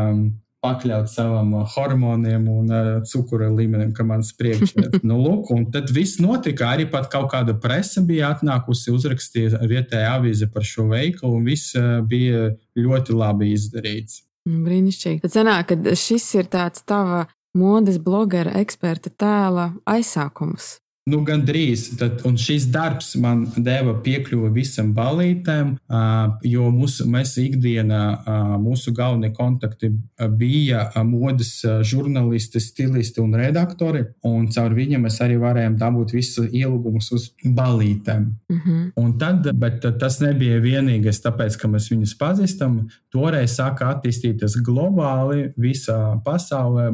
[0.65, 5.03] pakļaut savam uh, hormoniem un uh, cukura līmenim, kā mans priekšnieks.
[5.09, 6.73] nu, lūk, un tad viss notika.
[6.73, 11.75] Arī pat kaut kāda presa bija atnākusi, uzrakstīja vietējā avīze par šo veikalu, un viss
[11.79, 12.49] uh, bija
[12.79, 14.23] ļoti labi izdarīts.
[14.45, 15.23] Brīnišķīgi.
[15.23, 17.25] Tad sanāk, ka šis ir tāds tava
[17.57, 20.75] modes blogera eksperta tēla aizsākums.
[21.05, 21.83] Nu, gan drīz.
[21.99, 25.75] Tad, un šis darbs man deva piekļuvi visam balītēm,
[26.49, 27.99] jo mūsu, mēs ikdienā,
[28.57, 29.91] mūsu galvenie kontakti
[30.39, 34.01] bija modes žurnālisti, stilisti un redaktori.
[34.25, 38.25] Un caur viņiem mēs arī varējām dabūt visu ielūgumus uz balītēm.
[38.49, 38.89] Mm -hmm.
[38.97, 42.81] Un tad, bet tas nebija vienīgais, tāpēc, ka mēs viņus pazīstam.
[43.13, 46.89] Toreiz sāka attīstīties globāli visā pasaulē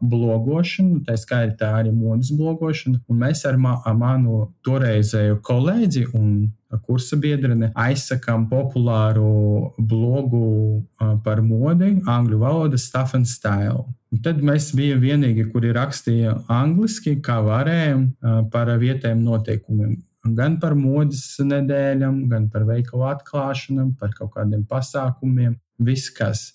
[0.00, 3.04] blogošana, tā skaitā arī modes blogošana
[3.34, 6.52] mēs ar, ma ar manu toreizēju kolēģi un
[6.86, 10.84] kursa biedrene aizsakām populāru blogu
[11.24, 13.84] par modi, angļu valoda, Stuff and Style.
[14.14, 18.08] Un tad mēs bijām vienīgi, kuri rakstīja angliski, kā varējām,
[18.50, 19.96] par vietējiem noteikumiem.
[20.34, 25.58] Gan par modes nedēļām, gan par veikalu atklāšanām, par kaut kādiem pasākumiem.
[25.84, 26.52] Viss, kas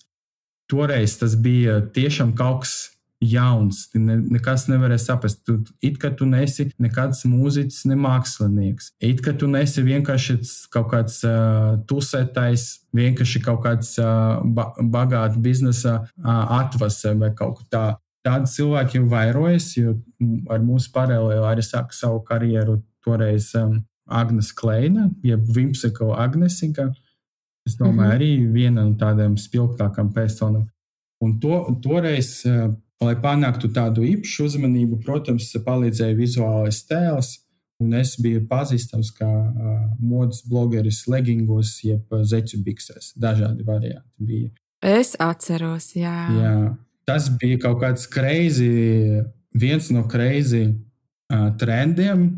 [0.71, 2.77] toreiz tas bija tiešām kaut kas
[3.19, 3.83] jauns.
[3.95, 5.41] Ne, nekas nevarēja saprast.
[5.47, 8.93] Tu, it kā tu nesi nekāds mūziķis, ne mākslinieks.
[9.03, 10.37] It kā tu nesi vienkārši
[10.73, 17.63] kaut kāds uh, tusētājs, vienkārši kaut kāds uh, ba bagāts biznesa uh, atvase vai kaut
[17.63, 17.87] kā tā.
[18.19, 19.93] Tādi cilvēki vairojas, jo
[20.51, 23.77] ar mūsu paralēli arī sāka savu karjeru toreiz um,
[24.11, 26.89] Agnēs Kleina, jeb Vimseko Agnesika.
[27.67, 28.15] Es domāju, mm -hmm.
[28.15, 30.67] arī viena no tādām spilgtākām personām.
[31.23, 37.37] Un to, toreiz uh, Lai panāktu tādu īpašu uzmanību, protams, palīdzēja vizuālais tēls.
[37.79, 43.13] Un es biju pazīstams kā uh, modes blogeris leggingos, jeb zeķu biksēs.
[43.15, 44.49] Dažādi varianti bija.
[44.83, 46.17] Es atceros, jā.
[46.35, 46.53] jā.
[47.07, 48.67] Tas bija kaut kāds greizi,
[49.55, 52.29] viens no greizi uh, trendiem.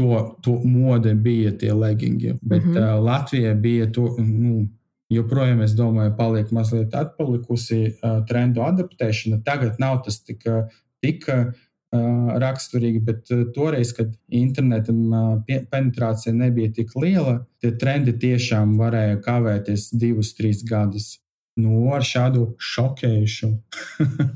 [0.00, 2.96] To, to mode bija tie leggingi, bet mm -hmm.
[2.96, 4.64] uh, Latvijā bija to, nu,
[5.10, 9.42] joprojām, es domāju, paliek mazliet atpalikusi uh, trendu adaptēšana.
[9.46, 10.46] Tagad nav tas tik,
[11.02, 11.48] tik uh,
[11.90, 19.18] raksturīgi, bet uh, toreiz, kad internetam uh, penetrācija nebija tik liela, tie trendi tiešām varēja
[19.24, 21.16] kavēties divus, trīs gadus.
[21.60, 23.48] Nu, ar šādu šokējušu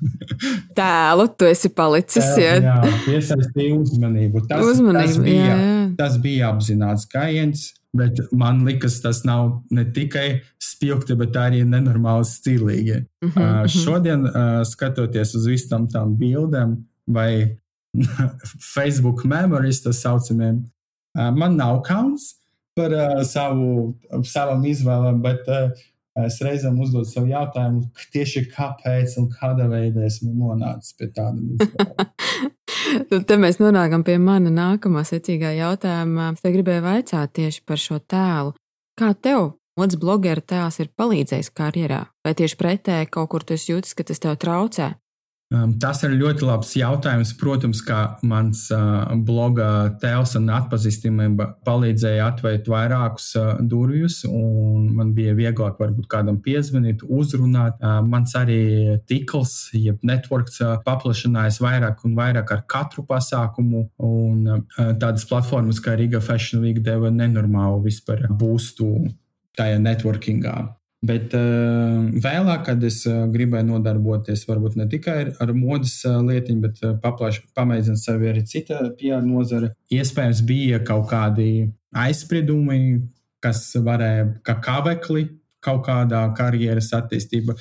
[0.79, 2.27] tēlu tu esi palicis.
[2.41, 2.75] Jā, jā
[3.07, 4.43] piesaistīja uzmanību.
[4.51, 5.79] Tas, uzmanību, tas, bija, jā, jā.
[6.01, 7.69] tas bija apzināts gājiens.
[7.95, 12.97] Bet man liekas, tas nav ne tikai spilgti, bet arī nenormāli stilīgi.
[13.23, 13.61] Mm -hmm.
[13.63, 16.77] uh, šodien, uh, skatoties uz visām tām bildēm
[17.07, 17.57] vai
[18.75, 20.65] Facebook memories, tā saucamiem,
[21.19, 22.35] uh, man nav kauns
[22.75, 25.71] par uh, savu, savam izvēlam, bet uh,
[26.23, 32.11] es reizēm uzdodu sev jautājumu, tieši kāpēc un kādā veidā esmu nonācis pie tāda izvēle.
[33.11, 36.29] Nu, te mēs nonākam pie mana nākamā secīgā jautājuma.
[36.37, 38.53] Es te gribēju vaicāt tieši par šo tēlu.
[39.01, 42.05] Kā tev otrs blogera tēls ir palīdzējis karjerā?
[42.23, 44.93] Vai tieši pretēji kaut kur tu jūties, ka tas tev traucē?
[45.53, 47.35] Um, tas ir ļoti labs jautājums.
[47.39, 49.67] Protams, kā mans uh, bloga
[50.01, 57.05] tēls un atpazīstamība palīdzēja atvērt vairākus uh, durvjus, un man bija vieglāk varbūt kādam piezvanīt,
[57.05, 57.77] uzrunāt.
[57.83, 64.65] Uh, mans arī tīkls, jeb networks, paplašinājās vairāk un vairāk ar katru pasākumu, un
[65.01, 68.89] tādas platformas kā Riga Fashion Week deva nenormālu vispār būstu
[69.59, 70.57] tajā networkingā.
[71.05, 76.61] Bet uh, vēlāk, kad es uh, gribēju nodarboties varbūt ne tikai ar, modes uh, lietiņu,
[76.63, 81.67] bet paplašināt, pamēģināt sevi arī cita PR nozare, iespējams, bija kaut kādi
[82.05, 83.03] aizspriedumi,
[83.45, 85.27] kas varēja kā kavekli
[85.65, 87.57] kaut kādā karjeras attīstībā.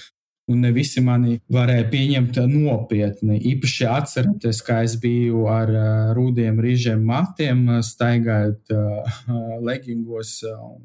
[0.51, 3.37] Un ne visi mani varēja pieņemt nopietni.
[3.53, 5.71] Īpaši atceroties, kā es biju ar
[6.15, 9.23] rūdiem, rīžiem, matiem, staigājot uh,
[9.67, 10.83] leggingos un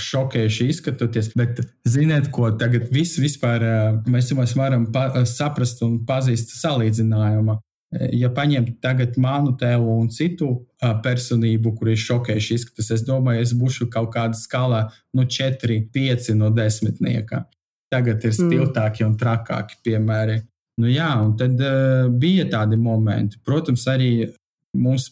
[0.00, 1.30] šokējuši izskatoties.
[1.38, 3.64] Bet ziniet, ko tagad viss vispār
[4.08, 4.88] mēs jums varam
[5.28, 7.58] saprast un pazīst salīdzinājumu.
[8.12, 10.50] Ja paņemt tagad manu tēlu un citu
[11.04, 14.82] personību, kur ir šokējuši izskatās, es domāju, es būšu kaut kādā skalā
[15.16, 17.44] no 4, 5 no desmitnieka.
[17.92, 20.40] Tagad ir stiltāki un trakāki piemēri.
[20.82, 23.38] Nu, jā, un tad uh, bija tādi momenti.
[23.46, 24.26] Protams, arī
[24.76, 25.08] mums,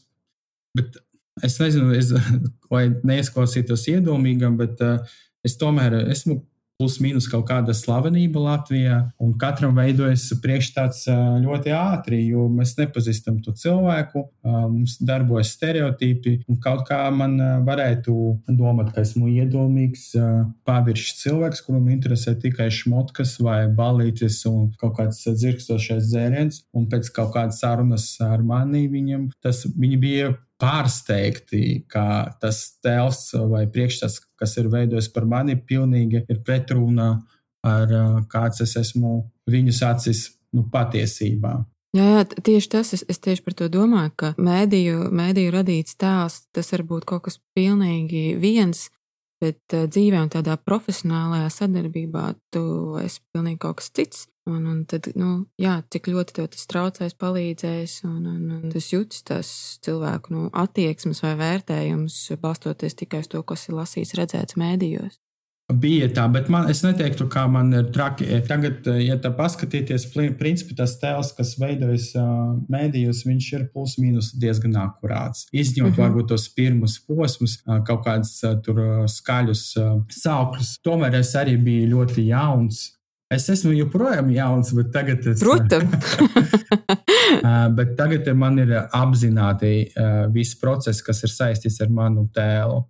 [0.77, 0.99] bet
[1.43, 2.13] Es nezinu, es,
[2.75, 5.15] lai neizklausītos iedomīgam, bet uh,
[5.47, 6.45] es tomēr esmu
[6.75, 8.97] plus mīnus kaut kāda slavenība Latvijā.
[9.23, 15.53] Un katram veidojas priekšstats uh, ļoti ātri, jo mēs nepazīstam to cilvēku, uh, mums darbojas
[15.55, 16.37] stereotipi.
[16.63, 18.15] Kaut kā man varētu
[18.49, 20.09] domāt, ka esmu iedomīgs,
[20.67, 26.65] paviršs cilvēks, kuram interesē tikai šmotkas vai balītis un kaut kāds dzirkstošais dzēriens.
[26.75, 33.33] Un pēc kaut kādas sarunas ar mani viņam tas viņa bija pārsteigti, ka tas tēls
[33.51, 37.13] vai priekšstats, kas ir veidojis par mani, pilnīgi ir pretrunā
[37.65, 37.95] ar
[38.31, 41.57] kāds es esmu viņus acis nu, patiesībā.
[41.95, 46.41] Jā, jā, tieši tas, es, es tieši par to domāju, ka mēdīju, mēdīju radīts tēls,
[46.55, 48.89] tas var būt kaut kas pilnīgi viens,
[49.43, 52.65] bet dzīvē un tādā profesionālajā sadarbībā tu
[53.03, 54.27] esi pilnīgi kaut kas cits.
[54.45, 58.91] Un, un tad, nu, jā, cik ļoti tev tas traucēs, palīdzēs, un, un, un tas
[58.93, 59.53] jūtas tas
[59.87, 65.17] cilvēku nu, attieksmes vai vērtējums, balstoties tikai uz to, kas ir lasīts, redzēts mēdījos.
[65.73, 68.27] Bija tā, bet man, es neteiktu, ka man ir traki.
[68.45, 74.35] Tagad, ja tā paskatīties, principā tas tēls, kas veidojas uh, mēdījos, viņš ir plus mīnus
[74.37, 75.47] diezgan akurāts.
[75.57, 76.03] Izņemot uh mhm.
[76.03, 76.11] -huh.
[76.11, 80.75] varbūt tos pirmus posmus, uh, kaut kādus uh, tur skaļus uh, saukļus.
[80.85, 82.91] Tomēr es arī biju ļoti jauns.
[83.35, 85.41] Es esmu joprojām jauns, bet tagad es.
[85.43, 86.17] Protams.
[87.79, 92.85] bet tagad man ir apzināti uh, viss process, kas ir saistīts ar manu tēlu.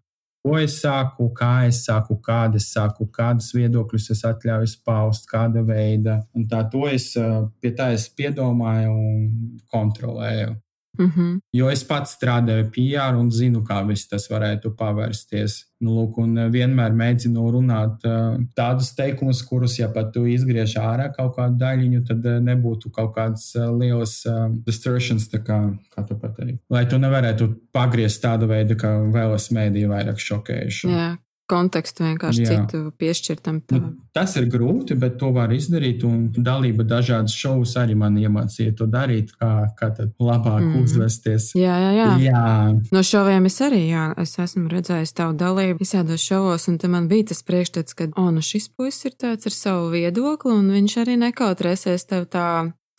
[0.44, 5.62] Ko es sāku, kā es sāku, kāda es sāku, kādus viedokļus es atļauju paust, kāda
[5.64, 6.18] veida.
[6.36, 9.24] Un tā to es uh, pie tā es piedomāju un
[9.72, 10.58] kontrolēju.
[10.98, 11.38] Mm -hmm.
[11.52, 15.64] Jo es pats strādāju PR un zinu, kā tas varētu pavērsties.
[15.80, 20.76] Nu, lūk, un eh, vienmēr mēģinu runāt uh, tādus teikumus, kurus, ja pat tu izgriež
[20.76, 25.58] ārā kaut kādu daļiņu, tad uh, nebūtu kaut kādas lielas uh, distortions, kā,
[25.96, 26.58] kā tu pateiksi.
[26.70, 30.88] Lai tu nevarētu pagriezt tādu veidu, ka vēlas mēdīju vairāk šokējuši.
[30.88, 31.16] Jā,
[31.50, 32.52] kontekstu vienkārši Jā.
[32.52, 33.60] citu piešķirtam.
[33.74, 36.04] Nu, tas ir grūti, bet to var izdarīt.
[36.08, 40.76] Un dalība dažādas šovus arī man iemācīja to darīt, kā, kā labāk mm.
[40.82, 41.50] uzvesties.
[41.58, 42.08] Jā, jā, jā.
[42.24, 42.44] jā.
[42.94, 47.30] No šoviem es arī jā, es esmu redzējis tavu dalību visādos šovos, un man bija
[47.32, 51.18] tas priekšstats, ka, oh, nu šis puisis ir tāds ar savu viedokli, un viņš arī
[51.26, 52.48] nekautrēsies tev tā.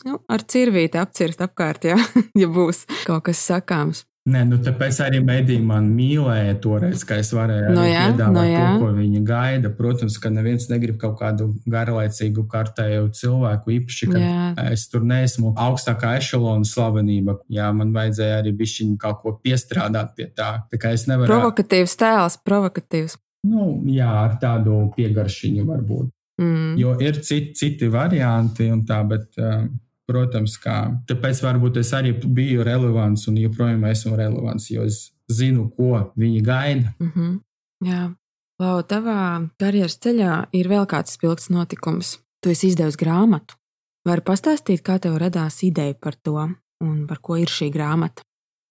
[0.06, 1.96] Nu, ar cirvīti apcirst apkārt, jā,
[2.42, 4.04] ja būs kaut kas sakāms.
[4.26, 8.46] Nē, nu tāpēc arī mediji man mīlēja toreiz, ka es varēju no jā, piedāvāt no
[8.48, 8.64] jā.
[8.64, 9.70] to, ko viņi gaida.
[9.78, 14.48] Protams, ka neviens negrib kaut kādu garlaicīgu kārtēju cilvēku, īpaši, ka jā.
[14.72, 17.38] es tur neesmu augstākā ešalona slavenība.
[17.54, 20.50] Jā, man vajadzēja arī bišķiņu kaut ko piestrādāt pie tā.
[20.74, 21.30] Tā kā es nevaru.
[21.30, 23.20] Provokatīvs tēls, provokatīvs.
[23.46, 26.10] Nu, jā, ar tādu piegaršiņu varbūt.
[26.42, 26.76] Mm.
[26.82, 29.30] Jo ir citi, citi varianti un tā, bet.
[29.38, 29.68] Uh,
[30.06, 30.76] Protams, kā
[31.10, 36.42] tāpēc varbūt es arī biju relevants un joprojām esmu relevants, jo es zinu, ko viņi
[36.46, 36.94] gaida.
[37.00, 37.40] Mm -hmm.
[37.86, 38.14] Jā,
[38.56, 42.20] Lau, tavā karjeras ceļā ir vēl kāds spilgts notikums.
[42.40, 43.58] Tu esi izdevusi grāmatu.
[44.08, 46.38] Vari pastāstīt, kā tev radās ideja par to
[46.86, 48.24] un par ko ir šī grāmata?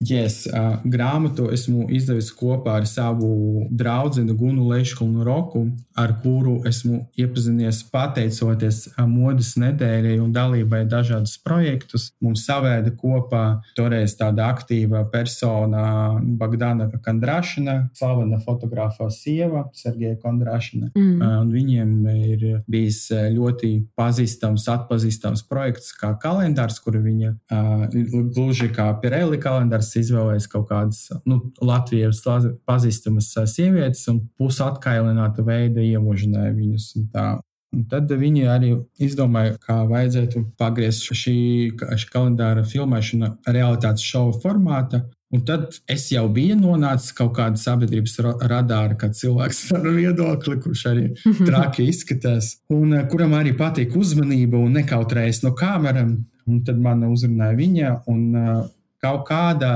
[0.04, 5.64] Yes, uh, grāmatu esmu izdevis kopā ar savu draugu Gunu Leškunu Roku,
[5.96, 12.10] ar kuru esmu iepazinies pateicoties modes nedēļai un dalībai dažādus projektus.
[12.20, 13.44] Mums savēda kopā
[13.78, 20.90] toreiz tāda aktīva persona Bagdana Kandrašina, slavena fotografa sieva Sergeja Kondrašina.
[20.98, 21.16] Mm.
[21.22, 27.88] Uh, viņiem ir bijis ļoti pazīstams, atpazīstams projekts kā kalendārs, kur viņa uh,
[28.34, 32.22] gluži kā Pirelli kalendārs izvēlējies kaut kādas nu, Latvijas
[32.68, 36.92] pazīstamas sievietes un pusatkailināta veida iemužināja viņus.
[37.74, 38.70] Un tad viņi arī
[39.02, 41.36] izdomāja, kā vajadzētu pagriezt šī,
[41.74, 45.02] šī kalendāra filmēšana realitātes šova formātā.
[45.34, 50.84] Un tad es jau biju nonācis kaut kādā sabiedrības radārā, kad cilvēks ar viedokli, kurš
[50.92, 51.08] arī
[51.48, 56.20] traki izskatās, un kuram arī patīk uzmanība un nekautrējas no kamerām.
[56.44, 58.24] Un tad man uzrunāja viņa, un
[59.04, 59.74] kaut kādā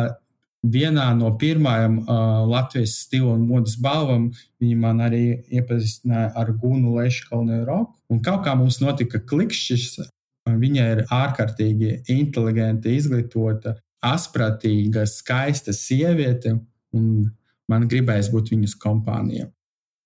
[0.67, 2.13] vienā no pirmajām uh,
[2.49, 4.29] Latvijas stila un modes balvām
[4.61, 5.25] viņi man arī
[5.55, 7.95] iepazīstināja ar Gunu Leškalnu Roku.
[8.11, 10.01] Un kaut kā mums notika klikšķis.
[10.49, 13.75] Viņa ir ārkārtīgi inteligenta, izglītota,
[14.05, 16.55] asprātīga, skaista sieviete,
[16.97, 17.29] un
[17.69, 19.51] man gribējās būt viņas kompānijā.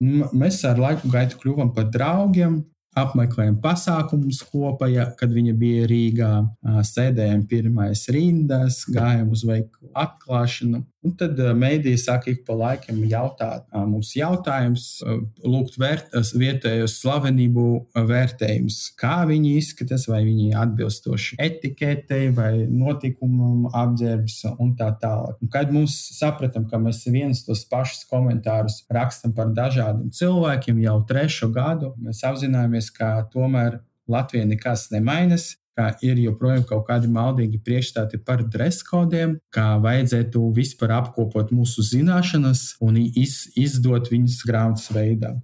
[0.03, 2.59] Mēs ar laiku gaitu kļuvām par draugiem,
[2.99, 6.31] apmeklējām pasākumus kopā, ja, kad viņa bija Rīgā,
[6.89, 10.83] sēdējām pirmais rindas, gājām uz veikalu atklāšanu.
[11.03, 14.87] Un tad mēdīja saka, ik pa laikam jautāt mums jautājumus,
[15.43, 17.65] lūgt vērt, vietējos slavenību
[18.11, 25.41] vērtējumus, kā viņi izskatās, vai viņi atbilstoši etiketei vai notikumam apģērbs un tā tālāk.
[25.43, 31.01] Un kad mums sapratām, ka mēs viens tos pašus komentārus rakstam par dažādiem cilvēkiem jau
[31.09, 33.81] trešo gadu, mēs apzināmies, ka tomēr
[34.11, 40.97] Latvija nekas nemainas, ka ir joprojām kaut kādi maldīgi priekšstāti par dresskodiem, kā vajadzētu vispār
[40.99, 45.35] apkopot mūsu zināšanas un iz, izdot viņas grāmatas veidā.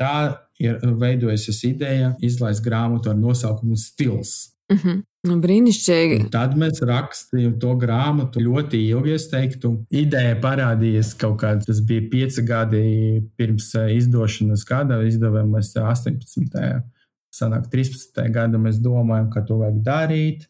[0.00, 0.16] Tā
[0.60, 4.52] ir veidojusies ideja izlaist grāmatu ar nosaukumu Stils.
[4.72, 5.02] Mm -hmm.
[5.26, 6.18] Nu, brīnišķīgi.
[6.20, 9.12] Un tad mēs rakstījām to grāmatu ļoti ilgi.
[9.12, 12.82] Es teiktu, ideja parādījās kaut kādā, tas bija pieci gadi
[13.36, 16.82] pirms eh, izdošanas gada, izdevām mēs 18
[17.36, 18.22] sanāk 13.
[18.34, 20.46] gada mēs domājam, ka to vajag darīt,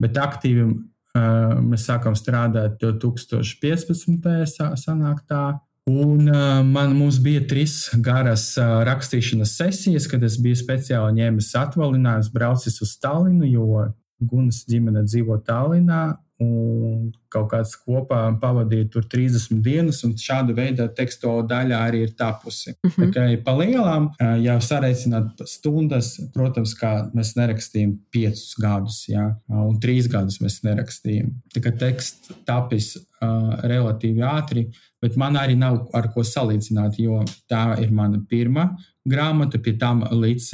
[0.00, 4.70] bet aktīvi uh, mēs sākam strādāt 2015.
[4.80, 5.44] sanāk tā.
[5.90, 12.32] Un uh, man bija trīs garas uh, rakstīšanas sesijas, kad es biju speciāli ņēmis atvaļinājumus,
[12.34, 13.88] braucis uz Stallinu, jo
[14.20, 16.04] Gunas ģimene dzīvo Tallinā
[16.40, 22.14] un kaut kāds kopā pavadīja tur 30 dienas, un šāda veida teksto daļa arī ir
[22.18, 22.74] tapusi.
[22.74, 23.06] Uh -huh.
[23.06, 24.10] Tikai pa lielām,
[24.42, 31.30] ja sareicināt stundas, protams, kā mēs nerakstījām piecus gadus, jā, un trīs gadus mēs nerakstījām.
[31.54, 34.70] Tikai teksts tapis uh, relatīvi ātri,
[35.02, 38.76] bet man arī nav ar ko salīdzināt, jo tā ir mana pirmā
[39.08, 40.48] grāmata, pie tam līdz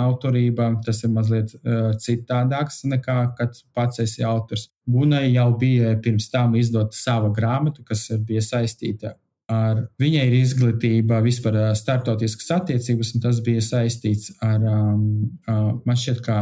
[0.00, 0.70] autorība.
[0.84, 4.68] Tas ir mazliet uh, citādāks nekā, kad pats esi autors.
[4.90, 9.14] Gunai jau bija pirms tam izdota sava grāmata, kas bija saistīta
[9.50, 15.02] ar viņai ir izglītība vispār starptautiskas attiecības, un tas bija saistīts ar, um,
[15.48, 16.38] uh, man šķiet, kā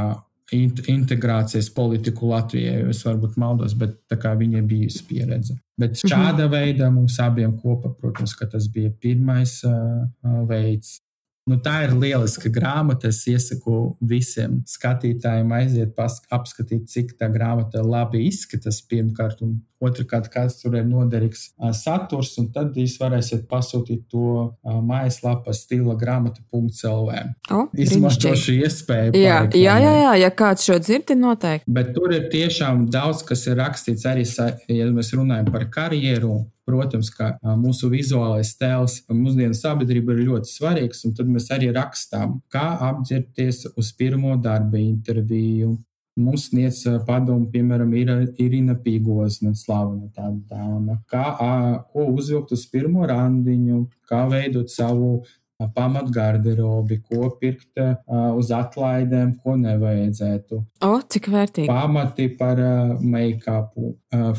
[0.52, 2.82] integrācijas politiku Latvijai.
[2.92, 5.56] Es varbūt maldos, bet tā kā viņai bijusi pieredze.
[5.80, 6.12] Bet mhm.
[6.12, 10.04] šāda veida mums abiem kopā, protams, tas bija pirmais uh,
[10.48, 11.00] veids.
[11.50, 13.10] Nu, tā ir lieliska grāmata.
[13.10, 15.98] Es iesaku visiem skatītājiem aiziet,
[16.30, 22.34] apskatīt, cik tā grāmata labi izskatās pirmkārt, un otrkārt, kāds tur ir noderīgs saturs.
[22.54, 27.18] Tad jūs varēsiet pasūtīt to mājaslapā stila grāmata.clv.
[27.86, 29.16] Izmantošu iespēju.
[29.18, 31.70] Jā, jā, jā, jā, ja kāds šo dzirdi, noteikti.
[31.72, 34.26] Bet tur ir tiešām daudz, kas ir rakstīts arī,
[34.72, 41.02] ja mēs runājam par karjeru Protams, ka mūsu vizuālais tēls mūsdienu sabiedrība ir ļoti svarīgs,
[41.08, 45.74] un tad mēs arī rakstām, kā apģērbties uz pirmo darba interviju.
[46.20, 48.10] Mums sniedz padomu, piemēram, ir
[48.44, 51.24] Irina Pīgozna, slavena tāda dāma, kā,
[51.88, 55.22] ko uzvilkt uz pirmo randiņu, kā veidot savu
[55.74, 57.80] pamatgarderobi, ko pirkt
[58.36, 60.60] uz atlaidēm, ko nevajadzētu.
[60.82, 61.68] O, cik vērtīgi.
[61.70, 62.60] Pamati par
[63.00, 63.92] make-upu,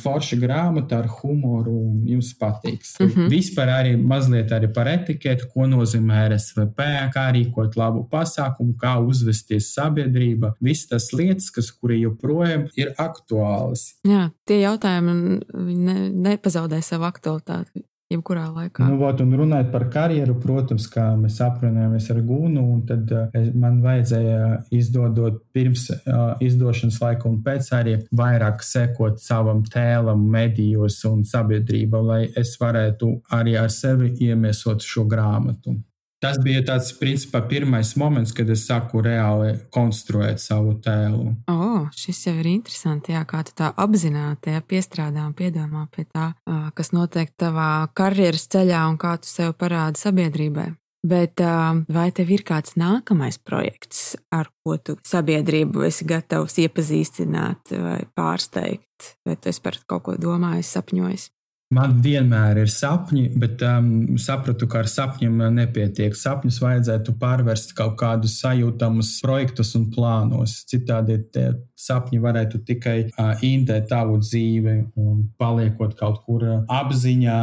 [0.04, 2.96] forša grāmata ar humoru un jums patiks.
[3.00, 3.30] Mm -hmm.
[3.30, 6.80] Vispār arī mazliet arī par etiketu, ko nozīmē RSVP,
[7.16, 10.54] kā rīkot labu pasākumu, kā uzvesties sabiedrība.
[10.62, 13.96] Visas tas lietas, kas kuri joprojām ir aktuālas.
[14.08, 17.84] Jā, tie jautājumi ne, nepazaudē savu aktualitāti.
[18.14, 18.86] Jebkurā laikā.
[18.88, 23.80] Nu, vot, un runājot par karjeru, protams, kā mēs aprunājamies ar Gunu, tad uh, man
[23.84, 31.24] vajadzēja izdodot pirms uh, izdošanas laika un pēc arī vairāk sekot savam tēlam, medijos un
[31.28, 35.78] sabiedrībā, lai es varētu arī ar sevi iemiesot šo grāmatu.
[36.24, 41.34] Tas bija tāds, principā, pirmais moments, kad es sāku reāli konstruēt savu tēlu.
[41.52, 46.06] Oh, šis jau ir interesanti, jā, kā tu tā apzināti ja, piestrādā un piedomā pie
[46.08, 46.30] tā,
[46.78, 50.70] kas notiek tavā karjeras ceļā un kā tu sev parādi sabiedrībai.
[51.04, 51.44] Bet
[51.92, 59.18] vai tev ir kāds nākamais projekts, ar ko tu sabiedrību esi gatavs iepazīstināt vai pārsteigt?
[59.28, 61.28] Vai tu esi par kaut ko domājis, sapņojis?
[61.74, 66.16] Man vienmēr ir sapņi, bet um, sapratu, ka ar sapņiem nepietiek.
[66.18, 70.60] Sapņus vajadzētu pārvērst kaut kādus sajūtamus projektus un plānos.
[70.70, 71.48] Citādi tie
[71.84, 77.42] sapņi varētu tikai uh, indēt tavu dzīvi un paliekot kaut kur apziņā,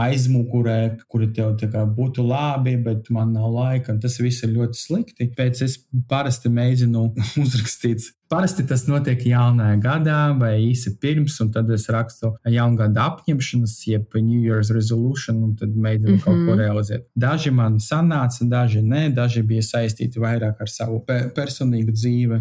[0.00, 0.78] aizmugurē,
[1.10, 1.58] kuri tev
[1.96, 3.98] būtu labi, bet man nav laika.
[4.00, 5.28] Tas viss ir ļoti slikti.
[5.36, 5.76] Pēc es
[6.08, 7.10] parasti mēģinu
[7.44, 13.72] uzrakstīt Parasti tas notiek jaunajā gadā vai īsi pirms, un tad es rakstu jaungada apņemšanas,
[13.90, 16.22] jeb New Year's resolution, un tad mēģinu mm -hmm.
[16.22, 16.60] kaut ko mhm.
[16.60, 17.08] realizēt.
[17.18, 22.40] Daži man sanāca, daži nē, daži bija saistīti vairāk ar savu pe personīgu dzīvi.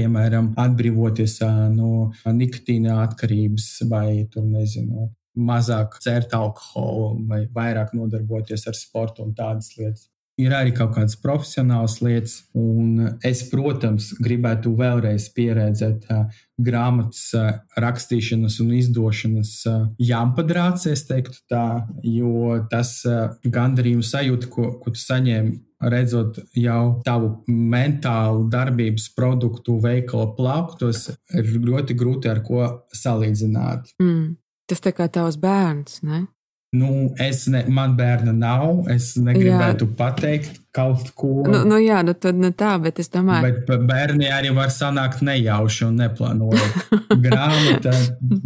[0.00, 1.34] Piemēram, atbrīvoties
[1.74, 9.34] no nikotīna atkarības vai, tur nezinu, mazāk dzert alkoholu vai vairāk nodarboties ar sportu un
[9.36, 10.08] tādas lietas
[10.40, 12.36] ir arī kaut kādas profesionālas lietas.
[12.56, 16.26] Un es, protams, gribētu vēlreiz pieredzēt uh,
[16.60, 21.64] grāmatas uh, rakstīšanas un izdošanas uh, jāmpadrāts, es teiktu tā,
[22.04, 25.58] jo tas uh, gandarījums sajūta, ko, ko tu saņēmi.
[25.80, 33.94] Redzot jau tavu mentālu darbības produktu veikala plauktos, ir ļoti grūti ar ko salīdzināt.
[34.02, 34.34] Mm.
[34.68, 36.26] Tas tā kā tavs bērns, ne?
[36.72, 38.84] Nu, es ne, man bērna nav.
[38.94, 39.94] Es negribētu jā.
[39.98, 41.40] pateikt kaut ko.
[41.42, 43.78] Nu, nu jā, nu tad ne tā, bet es domāju, ka.
[43.88, 46.94] Bērni arī var sanākt nejauši un neplānojot.
[47.26, 47.90] Grāmata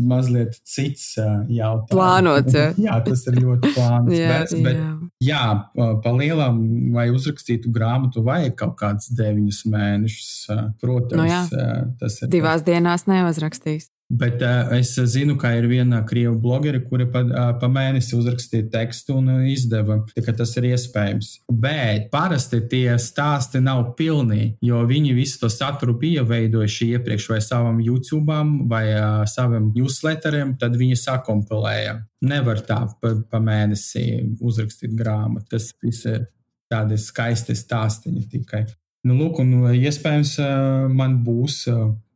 [0.00, 1.92] mazliet cits jautājums.
[1.92, 2.56] Plānots.
[2.56, 2.66] Jā.
[2.86, 4.16] jā, tas ir ļoti plānots.
[4.16, 4.90] jā, bet, bet, jā.
[5.28, 5.44] jā,
[5.76, 6.62] pa lielam,
[6.96, 10.32] lai uzrakstītu grāmatu, vajag kaut kādus deviņus mēnešus.
[10.80, 11.44] Protams, nu jā.
[12.00, 12.32] tas ir.
[12.32, 12.70] Divās tas.
[12.72, 13.90] dienās neuzrakstīs.
[14.14, 18.68] Bet uh, es zinu, ka ir viena krievu blogere, kura pa, uh, pa mēnesi uzrakstīja
[18.70, 19.98] tekstu un uh, izdeva.
[20.14, 21.30] Tas ir iespējams.
[21.50, 27.40] Bet parasti tie stāsti nav pilni, jo viņi visu to saturu bija veidojuši iepriekš vai
[27.42, 28.38] savam YouTube
[28.70, 31.98] vai uh, savam newsletterim, tad viņi sakompilēja.
[32.24, 34.06] Nevar tā pa, pa mēnesi
[34.38, 35.56] uzrakstīt grāmatu.
[35.56, 36.28] Tas viss ir
[36.70, 38.64] tādi skaisti stāstīņi tikai.
[39.04, 40.38] Nu, lūk, un iespējams,
[40.96, 41.64] man būs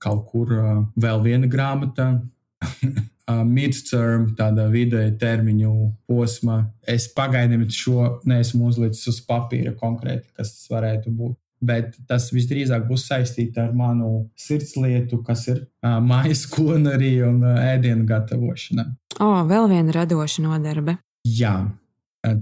[0.00, 0.54] kaut kur
[0.96, 2.14] vēl viena grāmata.
[3.28, 5.72] Midterm, tāda vidēja termiņu
[6.08, 6.62] posma.
[6.88, 11.36] Es pagaidām šo neesmu uzlicis uz papīra konkrēti, kas tas varētu būt.
[11.60, 17.58] Bet tas visdrīzāk būs saistīts ar manu sirdslietu, kas ir uh, mājas kulinārija un uh,
[17.74, 18.86] ēdienu gatavošana.
[19.18, 20.94] O, oh, vēl viena radoša nodarbe.
[21.26, 21.56] Jā,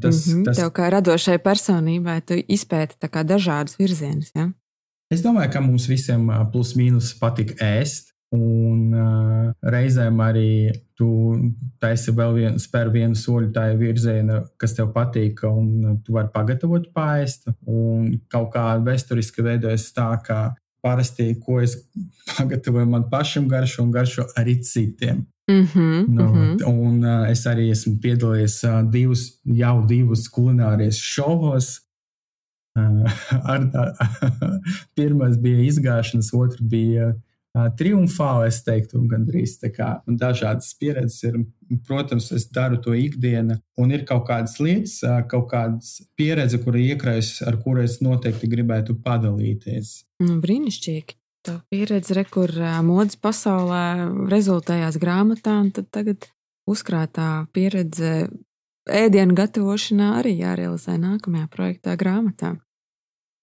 [0.00, 0.44] Tas, mm -hmm.
[0.44, 0.56] tas...
[0.56, 4.32] Tev kā radošai personībai, tu izpēti dažādus virzienus.
[4.34, 4.50] Ja?
[5.10, 8.12] Es domāju, ka mums visiem plus mīnus patīk ēst.
[8.34, 11.06] Un uh, reizēm arī tu
[11.78, 16.90] taisi vēl vienu, spēr vienu soļu tajā virzienā, kas tev patīk, un tu vari pagatavot
[16.96, 17.46] pāriest.
[17.70, 21.78] Un kaut kā vēsturiski veidojas tā, ka parasti, ko es
[22.34, 25.22] pagatavoju man pašam garšo un garšo arī citiem.
[25.50, 26.66] Mm -hmm, no, mm -hmm.
[26.66, 31.80] Un uh, es arī esmu piedalījies uh, divus, jau divus kulinārijas šovos.
[32.78, 33.12] Uh,
[33.52, 34.48] ar, uh,
[34.96, 37.14] pirmais bija izgāšanas, otrs bija
[37.54, 38.46] uh, triumfāli.
[38.46, 41.44] Es teiktu, gandrīz tā kā dažādas pieredzes ir.
[41.86, 46.78] Protams, es daru to ikdienā, un ir kaut kādas lietas, uh, kaut kādas pieredze, kura
[46.78, 50.04] iekrājas, ar kuru es noteikti gribētu padalīties.
[50.20, 51.14] Nu, brīnišķīgi
[51.46, 52.52] tā pieredze, re, kur
[52.86, 53.84] modes pasaulē
[54.32, 56.28] rezultējās grāmatā, un tagad
[56.66, 58.26] uzkrātā pieredze
[58.86, 62.56] ēdienu gatavošanā arī jārealizē nākamajā projektā grāmatā.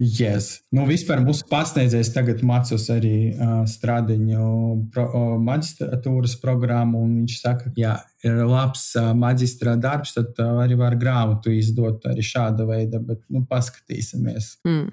[0.03, 0.63] Yes.
[0.73, 4.47] Nu, vispār mūsu pasniedzējs tagad mācās arī uh, strādiņu
[4.91, 7.93] pro, uh, maģistratūras programmu, un viņš saka, ka, ja
[8.25, 13.21] ir labs uh, maģistra darbs, tad uh, arī var grāmatu izdot arī šāda veida, bet,
[13.31, 14.57] nu, paskatīsimies.
[14.67, 14.91] Mm.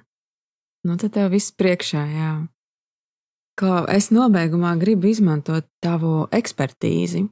[0.87, 2.33] Nu, tad tev viss priekšā, jā
[3.61, 7.27] ka es nobeigumā gribu izmantot tavu ekspertīzi.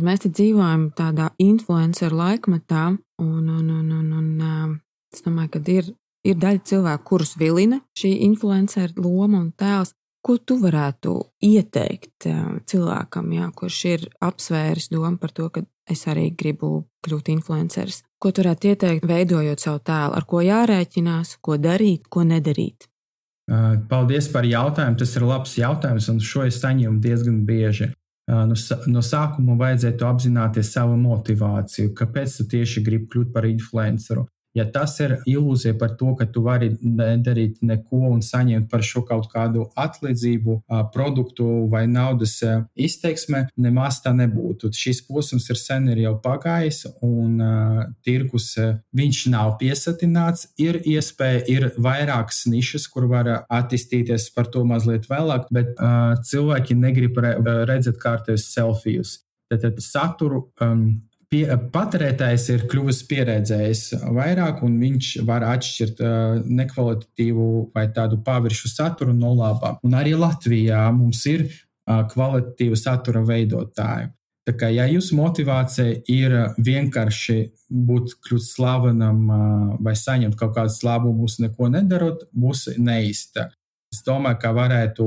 [0.00, 2.84] Mēs te dzīvojam tādā influenceru laikmetā,
[3.22, 4.76] un, un, un, un, un
[5.10, 5.88] es domāju, ka ir,
[6.26, 9.96] ir daļa cilvēku, kurus vilina šī influenceru loma un tēls.
[10.20, 11.14] Ko tu varētu
[11.48, 12.26] ieteikt
[12.68, 18.02] cilvēkam, jā, kurš ir apsvēris domu par to, ka es arī gribu kļūt influenceris.
[18.20, 22.89] Ko tu varētu ieteikt, veidojot savu tēlu, ar ko jārēķinās, ko darīt, ko nedarīt?
[23.90, 24.98] Paldies par jautājumu.
[25.00, 27.90] Tas ir labs jautājums, un šo es saņemu diezgan bieži.
[28.30, 28.54] No,
[28.86, 34.28] no sākuma vajadzētu apzināties savu motivāciju, kāpēc tu tieši gribi kļūt par influenceru.
[34.56, 39.04] Ja tas ir ilūzija par to, ka tu vari nedarīt neko un saņemt par šo
[39.06, 40.56] kaut kādu atlīdzību,
[40.94, 42.40] produktu vai naudas
[42.74, 44.72] izteiksme, nemaz tā nebūtu.
[44.74, 47.38] Šis posms ir sen ir jau pagājis, un
[48.06, 48.52] tirkus
[48.96, 50.48] viņš nav piesatināts.
[50.58, 55.78] Ir iespēja, ir vairākas nišas, kur var attīstīties par to mazliet vēlāk, bet
[56.26, 57.36] cilvēki negrib re,
[57.70, 59.20] redzēt kārtējus selfijus.
[59.50, 60.84] Tad saturu um,
[61.30, 63.82] pie, patērētājs ir kļuvis pieredzējis
[64.16, 69.76] vairāk, un viņš var atšķirt uh, nekvalitatīvu vai tādu paviršu saturu no labā.
[69.86, 74.10] Un arī Latvijā mums ir uh, kvalitatīva satura veidotāji.
[74.48, 77.38] Tā kā ja jūsu motivācija ir vienkārši
[77.70, 79.42] būt kļūt slavenam uh,
[79.84, 83.50] vai saņemt kaut kādus labumus, neko nedarot, būs neīsta.
[83.90, 85.04] Es domāju, ka varētu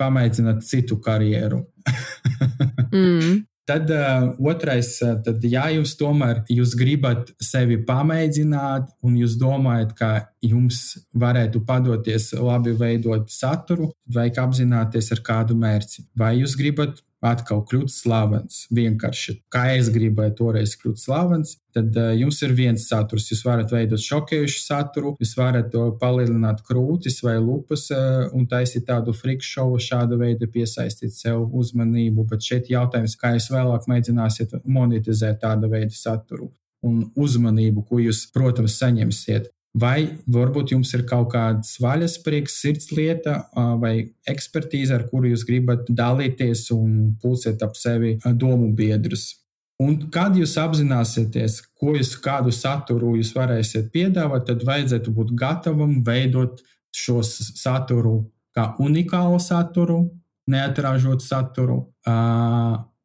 [0.00, 1.62] pamēģināt citu karjeru.
[2.92, 3.44] mm.
[3.66, 9.94] Tad uh, otrais, uh, tad, ja jūs tomēr jūs gribat sevi pamēģināt, un jūs domājat,
[9.98, 10.10] ka
[10.46, 10.82] jums
[11.18, 16.06] varētu padoties labi veidot saturu, vajag apzināties, ar kādu mērķi.
[16.14, 18.64] Vai jūs gribat atkal kļūt slavens.
[18.74, 23.30] Vienkārši kā es gribēju toreiz kļūt slavens, tad uh, jums ir viens saturs.
[23.32, 28.86] Jūs varat veidot šokējušu saturu, jūs varat to palielināt krūtis vai lupas uh, un taisīt
[28.90, 32.26] tādu freak show, šāda veida piesaistīt sev uzmanību.
[32.30, 36.52] Bet šeit jautājums, kā jūs vēlāk mēģināsiet monetizēt tāda veida saturu
[36.86, 39.50] un uzmanību, ko jūs, protams, saņemsiet.
[39.76, 43.42] Vai varbūt jums ir kaut kāds vaļasprieks, sirds lieta
[43.80, 43.94] vai
[44.28, 49.34] ekspertīze, ar kuru jūs gribat dalīties un pulcēt ap sevi domu biedrus.
[49.82, 55.98] Un kad jūs apzināsieties, ko jūs, kādu saturu jūs varēsiet piedāvāt, tad vajadzētu būt gatavam
[56.06, 56.62] veidot
[56.96, 58.22] šo saturu
[58.56, 60.00] kā unikālu saturu,
[60.48, 61.82] neatrāžot saturu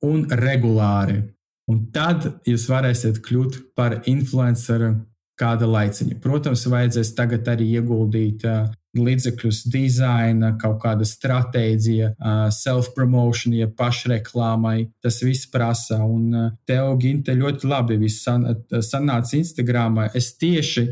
[0.08, 1.20] un regulāri.
[1.72, 4.94] Un tad jūs varēsiet kļūt par influenceru
[5.42, 6.20] kāda laiciņa.
[6.22, 8.46] Protams, vajadzēs tagad arī ieguldīt
[8.98, 12.12] līdzekļus dizaina, kaut kāda stratēģija,
[12.56, 14.90] self-promotion, ja pašreklāmai.
[15.04, 16.02] Tas viss prasa.
[16.04, 16.36] Un
[16.68, 18.46] tev, Ginte, ļoti labi viss san,
[18.84, 20.10] sanāca Instagramā.
[20.18, 20.88] Es tieši,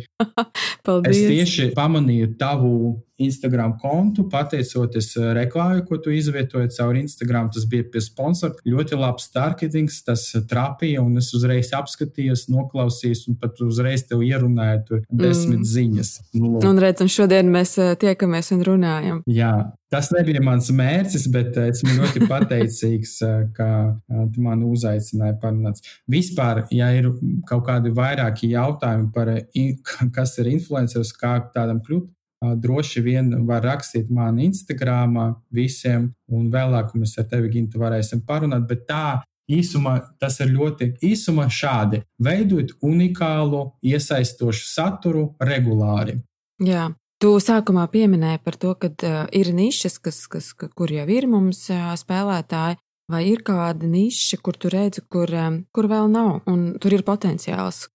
[1.11, 2.73] es tieši pamanīju tavu
[3.19, 7.49] Instagram kontu, pateicoties reklāmai, ko tu izvietoji caur Instagram.
[7.53, 8.55] Tas bija pie sponsora.
[8.67, 14.85] Ļoti labs targetings, tas trapīja, un es uzreiz apskatījos, noklausījos, un pat uzreiz tev ierunāju
[14.87, 15.67] tur desmit mm.
[15.73, 16.13] ziņas.
[16.39, 19.21] Nu, un redz, un šodien mēs tiekamies un runājam.
[19.29, 19.53] Jā,
[19.91, 23.17] tas nebija mans mērķis, bet esmu ļoti pateicīgs,
[23.57, 23.69] ka
[24.07, 25.83] tu mani uzaicināji parunāt.
[26.11, 27.11] Vispār, ja ir
[27.49, 29.33] kaut kādi vairāki jautājumi par,
[30.15, 32.07] kas ir influenceris, kā tādam kļūt,
[32.41, 35.17] droši vien var rakstīt man Instagram
[35.51, 38.67] visiem, un vēlāk mēs ar tevi, Gintu, varēsim parunāt.
[38.69, 42.03] Bet tā īsumā tas ir ļoti īsumā šādi.
[42.21, 46.19] Veidot unikālu, iesaistošu saturu regulāri.
[46.63, 46.89] Jā.
[47.19, 51.65] Tu sākumā pieminēji par to, ka uh, ir nišas, kas, kas, kur jau ir mums
[51.67, 52.77] uh, spēlētāji,
[53.11, 57.03] vai ir kāda niša, kur tu redzi, kur, um, kur vēl nav, un tur ir
[57.03, 57.89] potenciāls.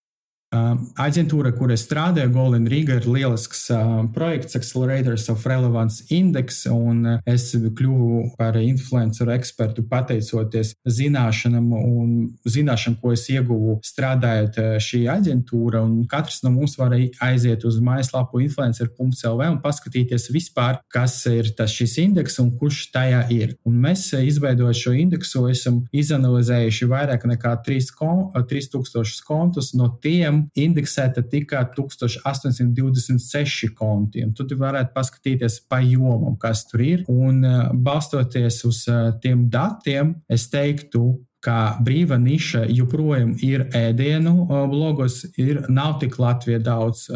[0.54, 3.66] Aģentūra, kur es strādāju, Golden Riga, ir lielisks
[4.14, 12.12] projekts, Accelerators of Relevance Index, un es kļuvu par influenceru ekspertu pateicoties zināšanām un
[12.46, 15.82] zināšanām, ko es ieguvu strādājot šī aģentūra.
[16.10, 21.98] Katrs no mums var aiziet uz mājaslapu influencer.lv un paskatīties vispār, kas ir tas šis
[22.04, 23.56] indeks un kurš tajā ir.
[23.66, 31.64] Un mēs, izveidojot šo indeksu, esam izanalizējuši vairāk nekā 3000 kontus no tiem indeksēta tikai
[31.76, 34.24] 1826 konti.
[34.36, 37.04] Tad jūs varētu paskatīties pa jomam, kas tur ir.
[37.10, 41.04] Un eh, balstoties uz eh, tiem datiem, es teiktu,
[41.44, 47.06] ka brīva niša joprojām ir ēdienu blogos, ir, nav tik Latvijā daudz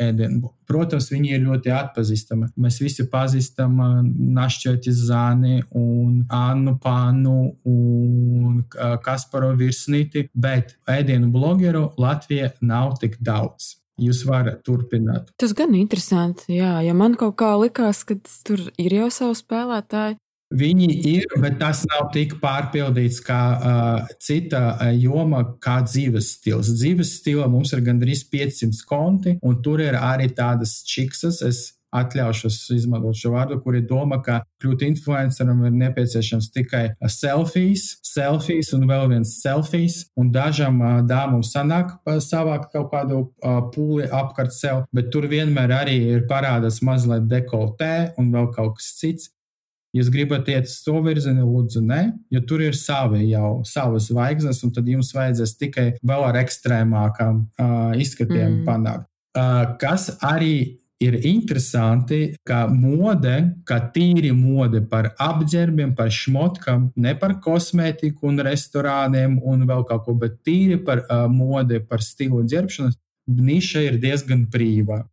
[0.00, 0.52] ēdienu.
[0.68, 2.50] Protams, viņi ir ļoti atpazīstami.
[2.60, 3.78] Mēs visi pazīstam
[4.36, 8.62] Našķēti Zani un Annu Panu un
[9.04, 13.78] Kasparu Virsnīti, bet ēdienu blogeru Latvijā nav tik daudz.
[13.98, 15.32] Jūs varat turpināt.
[15.42, 18.14] Tas gan interesanti, jā, ja man kaut kā likās, ka
[18.46, 24.78] tur ir jau savi spēlētāji, Viņi ir, bet tas nav tik pārpildīts kā uh, cita
[24.96, 26.70] joma, kā dzīves stils.
[26.78, 31.42] Dzīves stilā mums ir gandrīz 500 konti, un tur ir arī tādas čiksas.
[31.44, 36.82] Es atļaušos izmantot šo vārdu, kur ir doma, ka kļūt influenceram ir nepieciešams tikai
[37.12, 43.22] selfijas, selfijas un vēl viens selfijas, un dažam dāmām sanāk savākt kaut kādu
[43.74, 48.92] pūli apkārt sev, bet tur vienmēr arī ir parādās mazliet dekoltē un vēl kaut kas
[49.00, 49.32] cits.
[49.96, 52.00] Jūs gribat iet uz to virzienu, lūdzu, nē,
[52.34, 57.40] jo tur ir savi jau savas zvaigznes, un tad jums vajadzēs tikai vēl ar ekstrēmākām
[57.40, 58.66] uh, izskatiem mm.
[58.68, 59.08] panākt.
[59.38, 63.34] Uh, kas arī ir interesanti, ka mode,
[63.68, 70.04] kā tīri mode par apģērbiem, par šmotkām, ne par kosmētiku un restorāniem un vēl kaut
[70.08, 72.92] ko, bet tīri par uh, mode, par stilu un ģērbšanu,
[73.28, 75.04] niša ir diezgan brīva.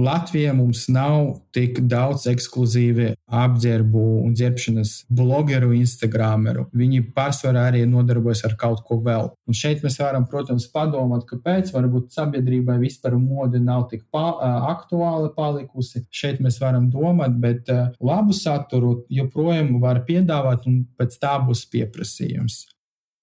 [0.00, 6.66] Latvijā mums nav tik daudz ekskluzīvi apģērbu un ģērbšanas blogeru, instagrameru.
[6.76, 9.30] Viņi pārsvarā arī nodarbojas ar kaut ko vēl.
[9.50, 14.32] Un šeit mēs varam, protams, padomāt, kāpēc varbūt sabiedrībai vispār mode nav tik pa,
[14.70, 16.04] aktuāla palikusi.
[16.10, 22.64] Šeit mēs varam domāt, bet labu saturu joprojām var piedāvāt un pēc tā būs pieprasījums.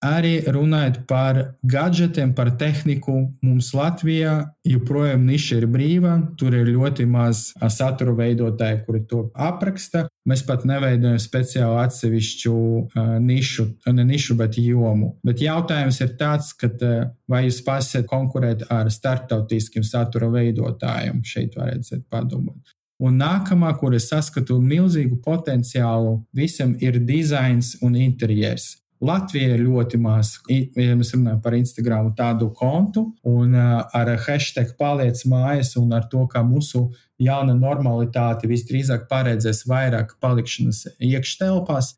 [0.06, 6.20] Arī runājot par gadgetiem, par tehniku, mums Latvijā joprojām niša ir brīva.
[6.38, 10.06] Tur ir ļoti maz satura veidotāju, kuri to apraksta.
[10.30, 15.16] Mēs pat neveidojam speciālu atsevišķu uh, nišu, ne nišu, bet jomu.
[15.26, 21.24] Bet jautājums ir tāds, ka, uh, vai jūs spēsiet konkurēt ar starptautiskiem satura veidotājiem?
[21.26, 22.78] Šeit vajadzētu padomāt.
[23.02, 28.76] Un nākamā, kur es saskatu milzīgu potenciālu, visam ir dizains un interjers.
[29.04, 35.22] Latvija ir ļoti maz, ja mēs runājam par Instagram tādu kontu, un ar hashtag paliec
[35.30, 36.88] mājas, un ar to, ka mūsu
[37.22, 41.94] jauna normalitāte visdrīzāk paredzēs vairāk palikšanas iekštelpās,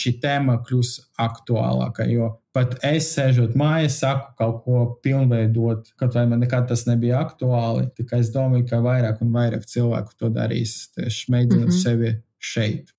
[0.00, 2.08] šī tēma kļūs aktuālāka.
[2.08, 7.22] Jo pat es sēžot mājās, saku kaut ko pilnveidot, kaut vai man nekad tas nebija
[7.22, 7.90] aktuāli.
[7.98, 11.82] Tikai es domāju, ka vairāk un vairāk cilvēku to darīs, tieši mēģinot mm -hmm.
[11.84, 12.94] sevi šeit.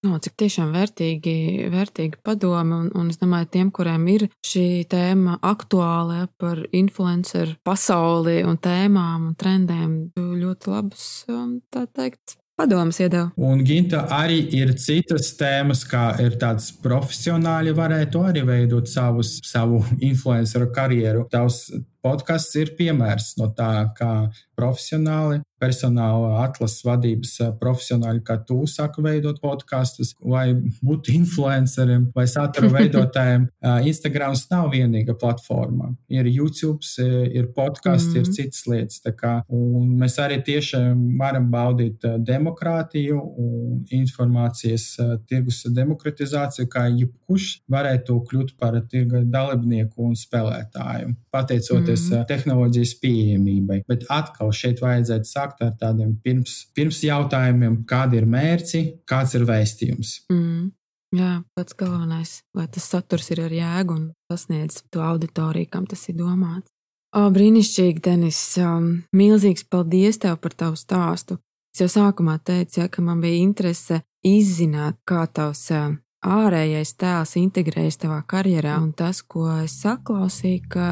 [0.00, 1.32] No, cik tiešām vērtīgi,
[1.68, 8.38] vērtīgi padomi, un, un es domāju, tiem, kuriem ir šī tēma aktuāla par influenceru pasauli
[8.48, 13.34] un tēmām un trendiem, ļoti labus, um, tā teikt, padomus iedod.
[13.44, 19.82] Un Ginta arī ir citas tēmas, kā ir tāds profesionāli varētu arī veidot savus, savu
[20.00, 21.26] influenceru karjeru.
[21.28, 21.66] Tavs
[22.00, 24.14] podkāsts ir piemērs no tā, kā
[24.56, 32.70] profesionāli personāla atlases vadības profesionāļi, kā tu saki, veidot podkastus, vai būt influenceriem vai satura
[32.78, 33.48] veidotājiem.
[33.90, 35.92] Instagrams nav vienīga platforma.
[36.12, 38.98] Ir YouTube, ir podkāsts, mm ir citas lietas.
[39.16, 44.86] Kā, mēs arī tiešām varam baudīt demokrātiju un informācijas
[45.28, 53.80] tirgus demokratizāciju, kā jebkurš varētu kļūt par tirga dalībnieku un spēlētāju, pateicoties mm tehnoloģijas pieejamībai.
[53.88, 59.34] Bet atkal šeit vajadzētu sākt sākt ar tādiem pirms, pirms jautājumiem, kādi ir mērķi, kāds
[59.34, 60.26] ir vēstījums.
[60.30, 60.72] Mm.
[61.12, 66.06] Jā, pats galvenais, lai tas saturs ir ar jēgu un sasniedz to auditoriju, kam tas
[66.08, 66.70] ir domāts.
[67.10, 68.38] O, brīnišķīgi, Denis!
[68.62, 71.40] Um, milzīgs paldies tev par tavu stāstu.
[71.74, 77.34] Es jau sākumā teicu, ja, ka man bija interese izzināt, kā tavs uh, ārējais tēls
[77.42, 80.86] integrējas tavā karjerā, un tas, ko es saklausīju, ka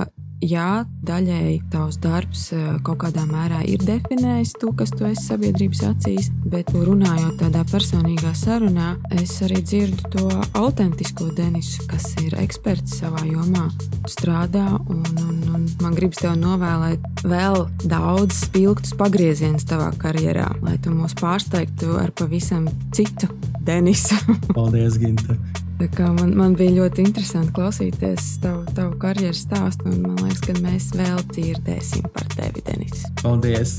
[0.45, 5.83] jā, daļēji tavs darbs eh, kaut kādā mērā ir definējis to, kas tu esi sabiedrības
[5.91, 10.27] acīs, bet runājot tādā personīgā sarunā, es arī dzirdu to
[10.59, 13.69] autentisko Denisu, kas ir eksperts savā jomā,
[14.11, 20.79] strādā, un, un, un man gribas tev novēlēt vēl daudz spilgtus pagriezienus tavā karjerā, lai
[20.83, 23.31] tu mūs pārsteigtu ar pavisam citu
[23.65, 24.19] Denisu.
[24.57, 25.39] Paldies, Ginta!
[25.79, 30.89] Man, man bija ļoti interesanti klausīties tavu, tavu karjeras stāstu, un man liekas, ka mēs
[30.99, 33.05] vēl dzirdēsim par tevi, Denis.
[33.23, 33.79] Paldies!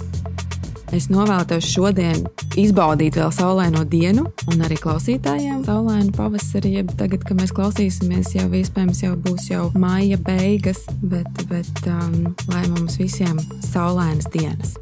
[0.95, 2.23] Es novēlu tev šodien
[2.57, 6.71] izbaudīt vēl saulaino dienu, un arī klausītājiem saulainu pavasari.
[6.79, 12.31] Jeb tagad, kad mēs klausīsimies, jau iespējams jau būs jau maija beigas, bet, bet um,
[12.49, 13.37] lai mums visiem
[13.67, 14.77] saulainas dienas.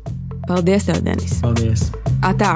[0.47, 1.41] Paldies, tev, Denis!
[1.43, 1.89] Paldies!
[2.23, 2.53] Atā!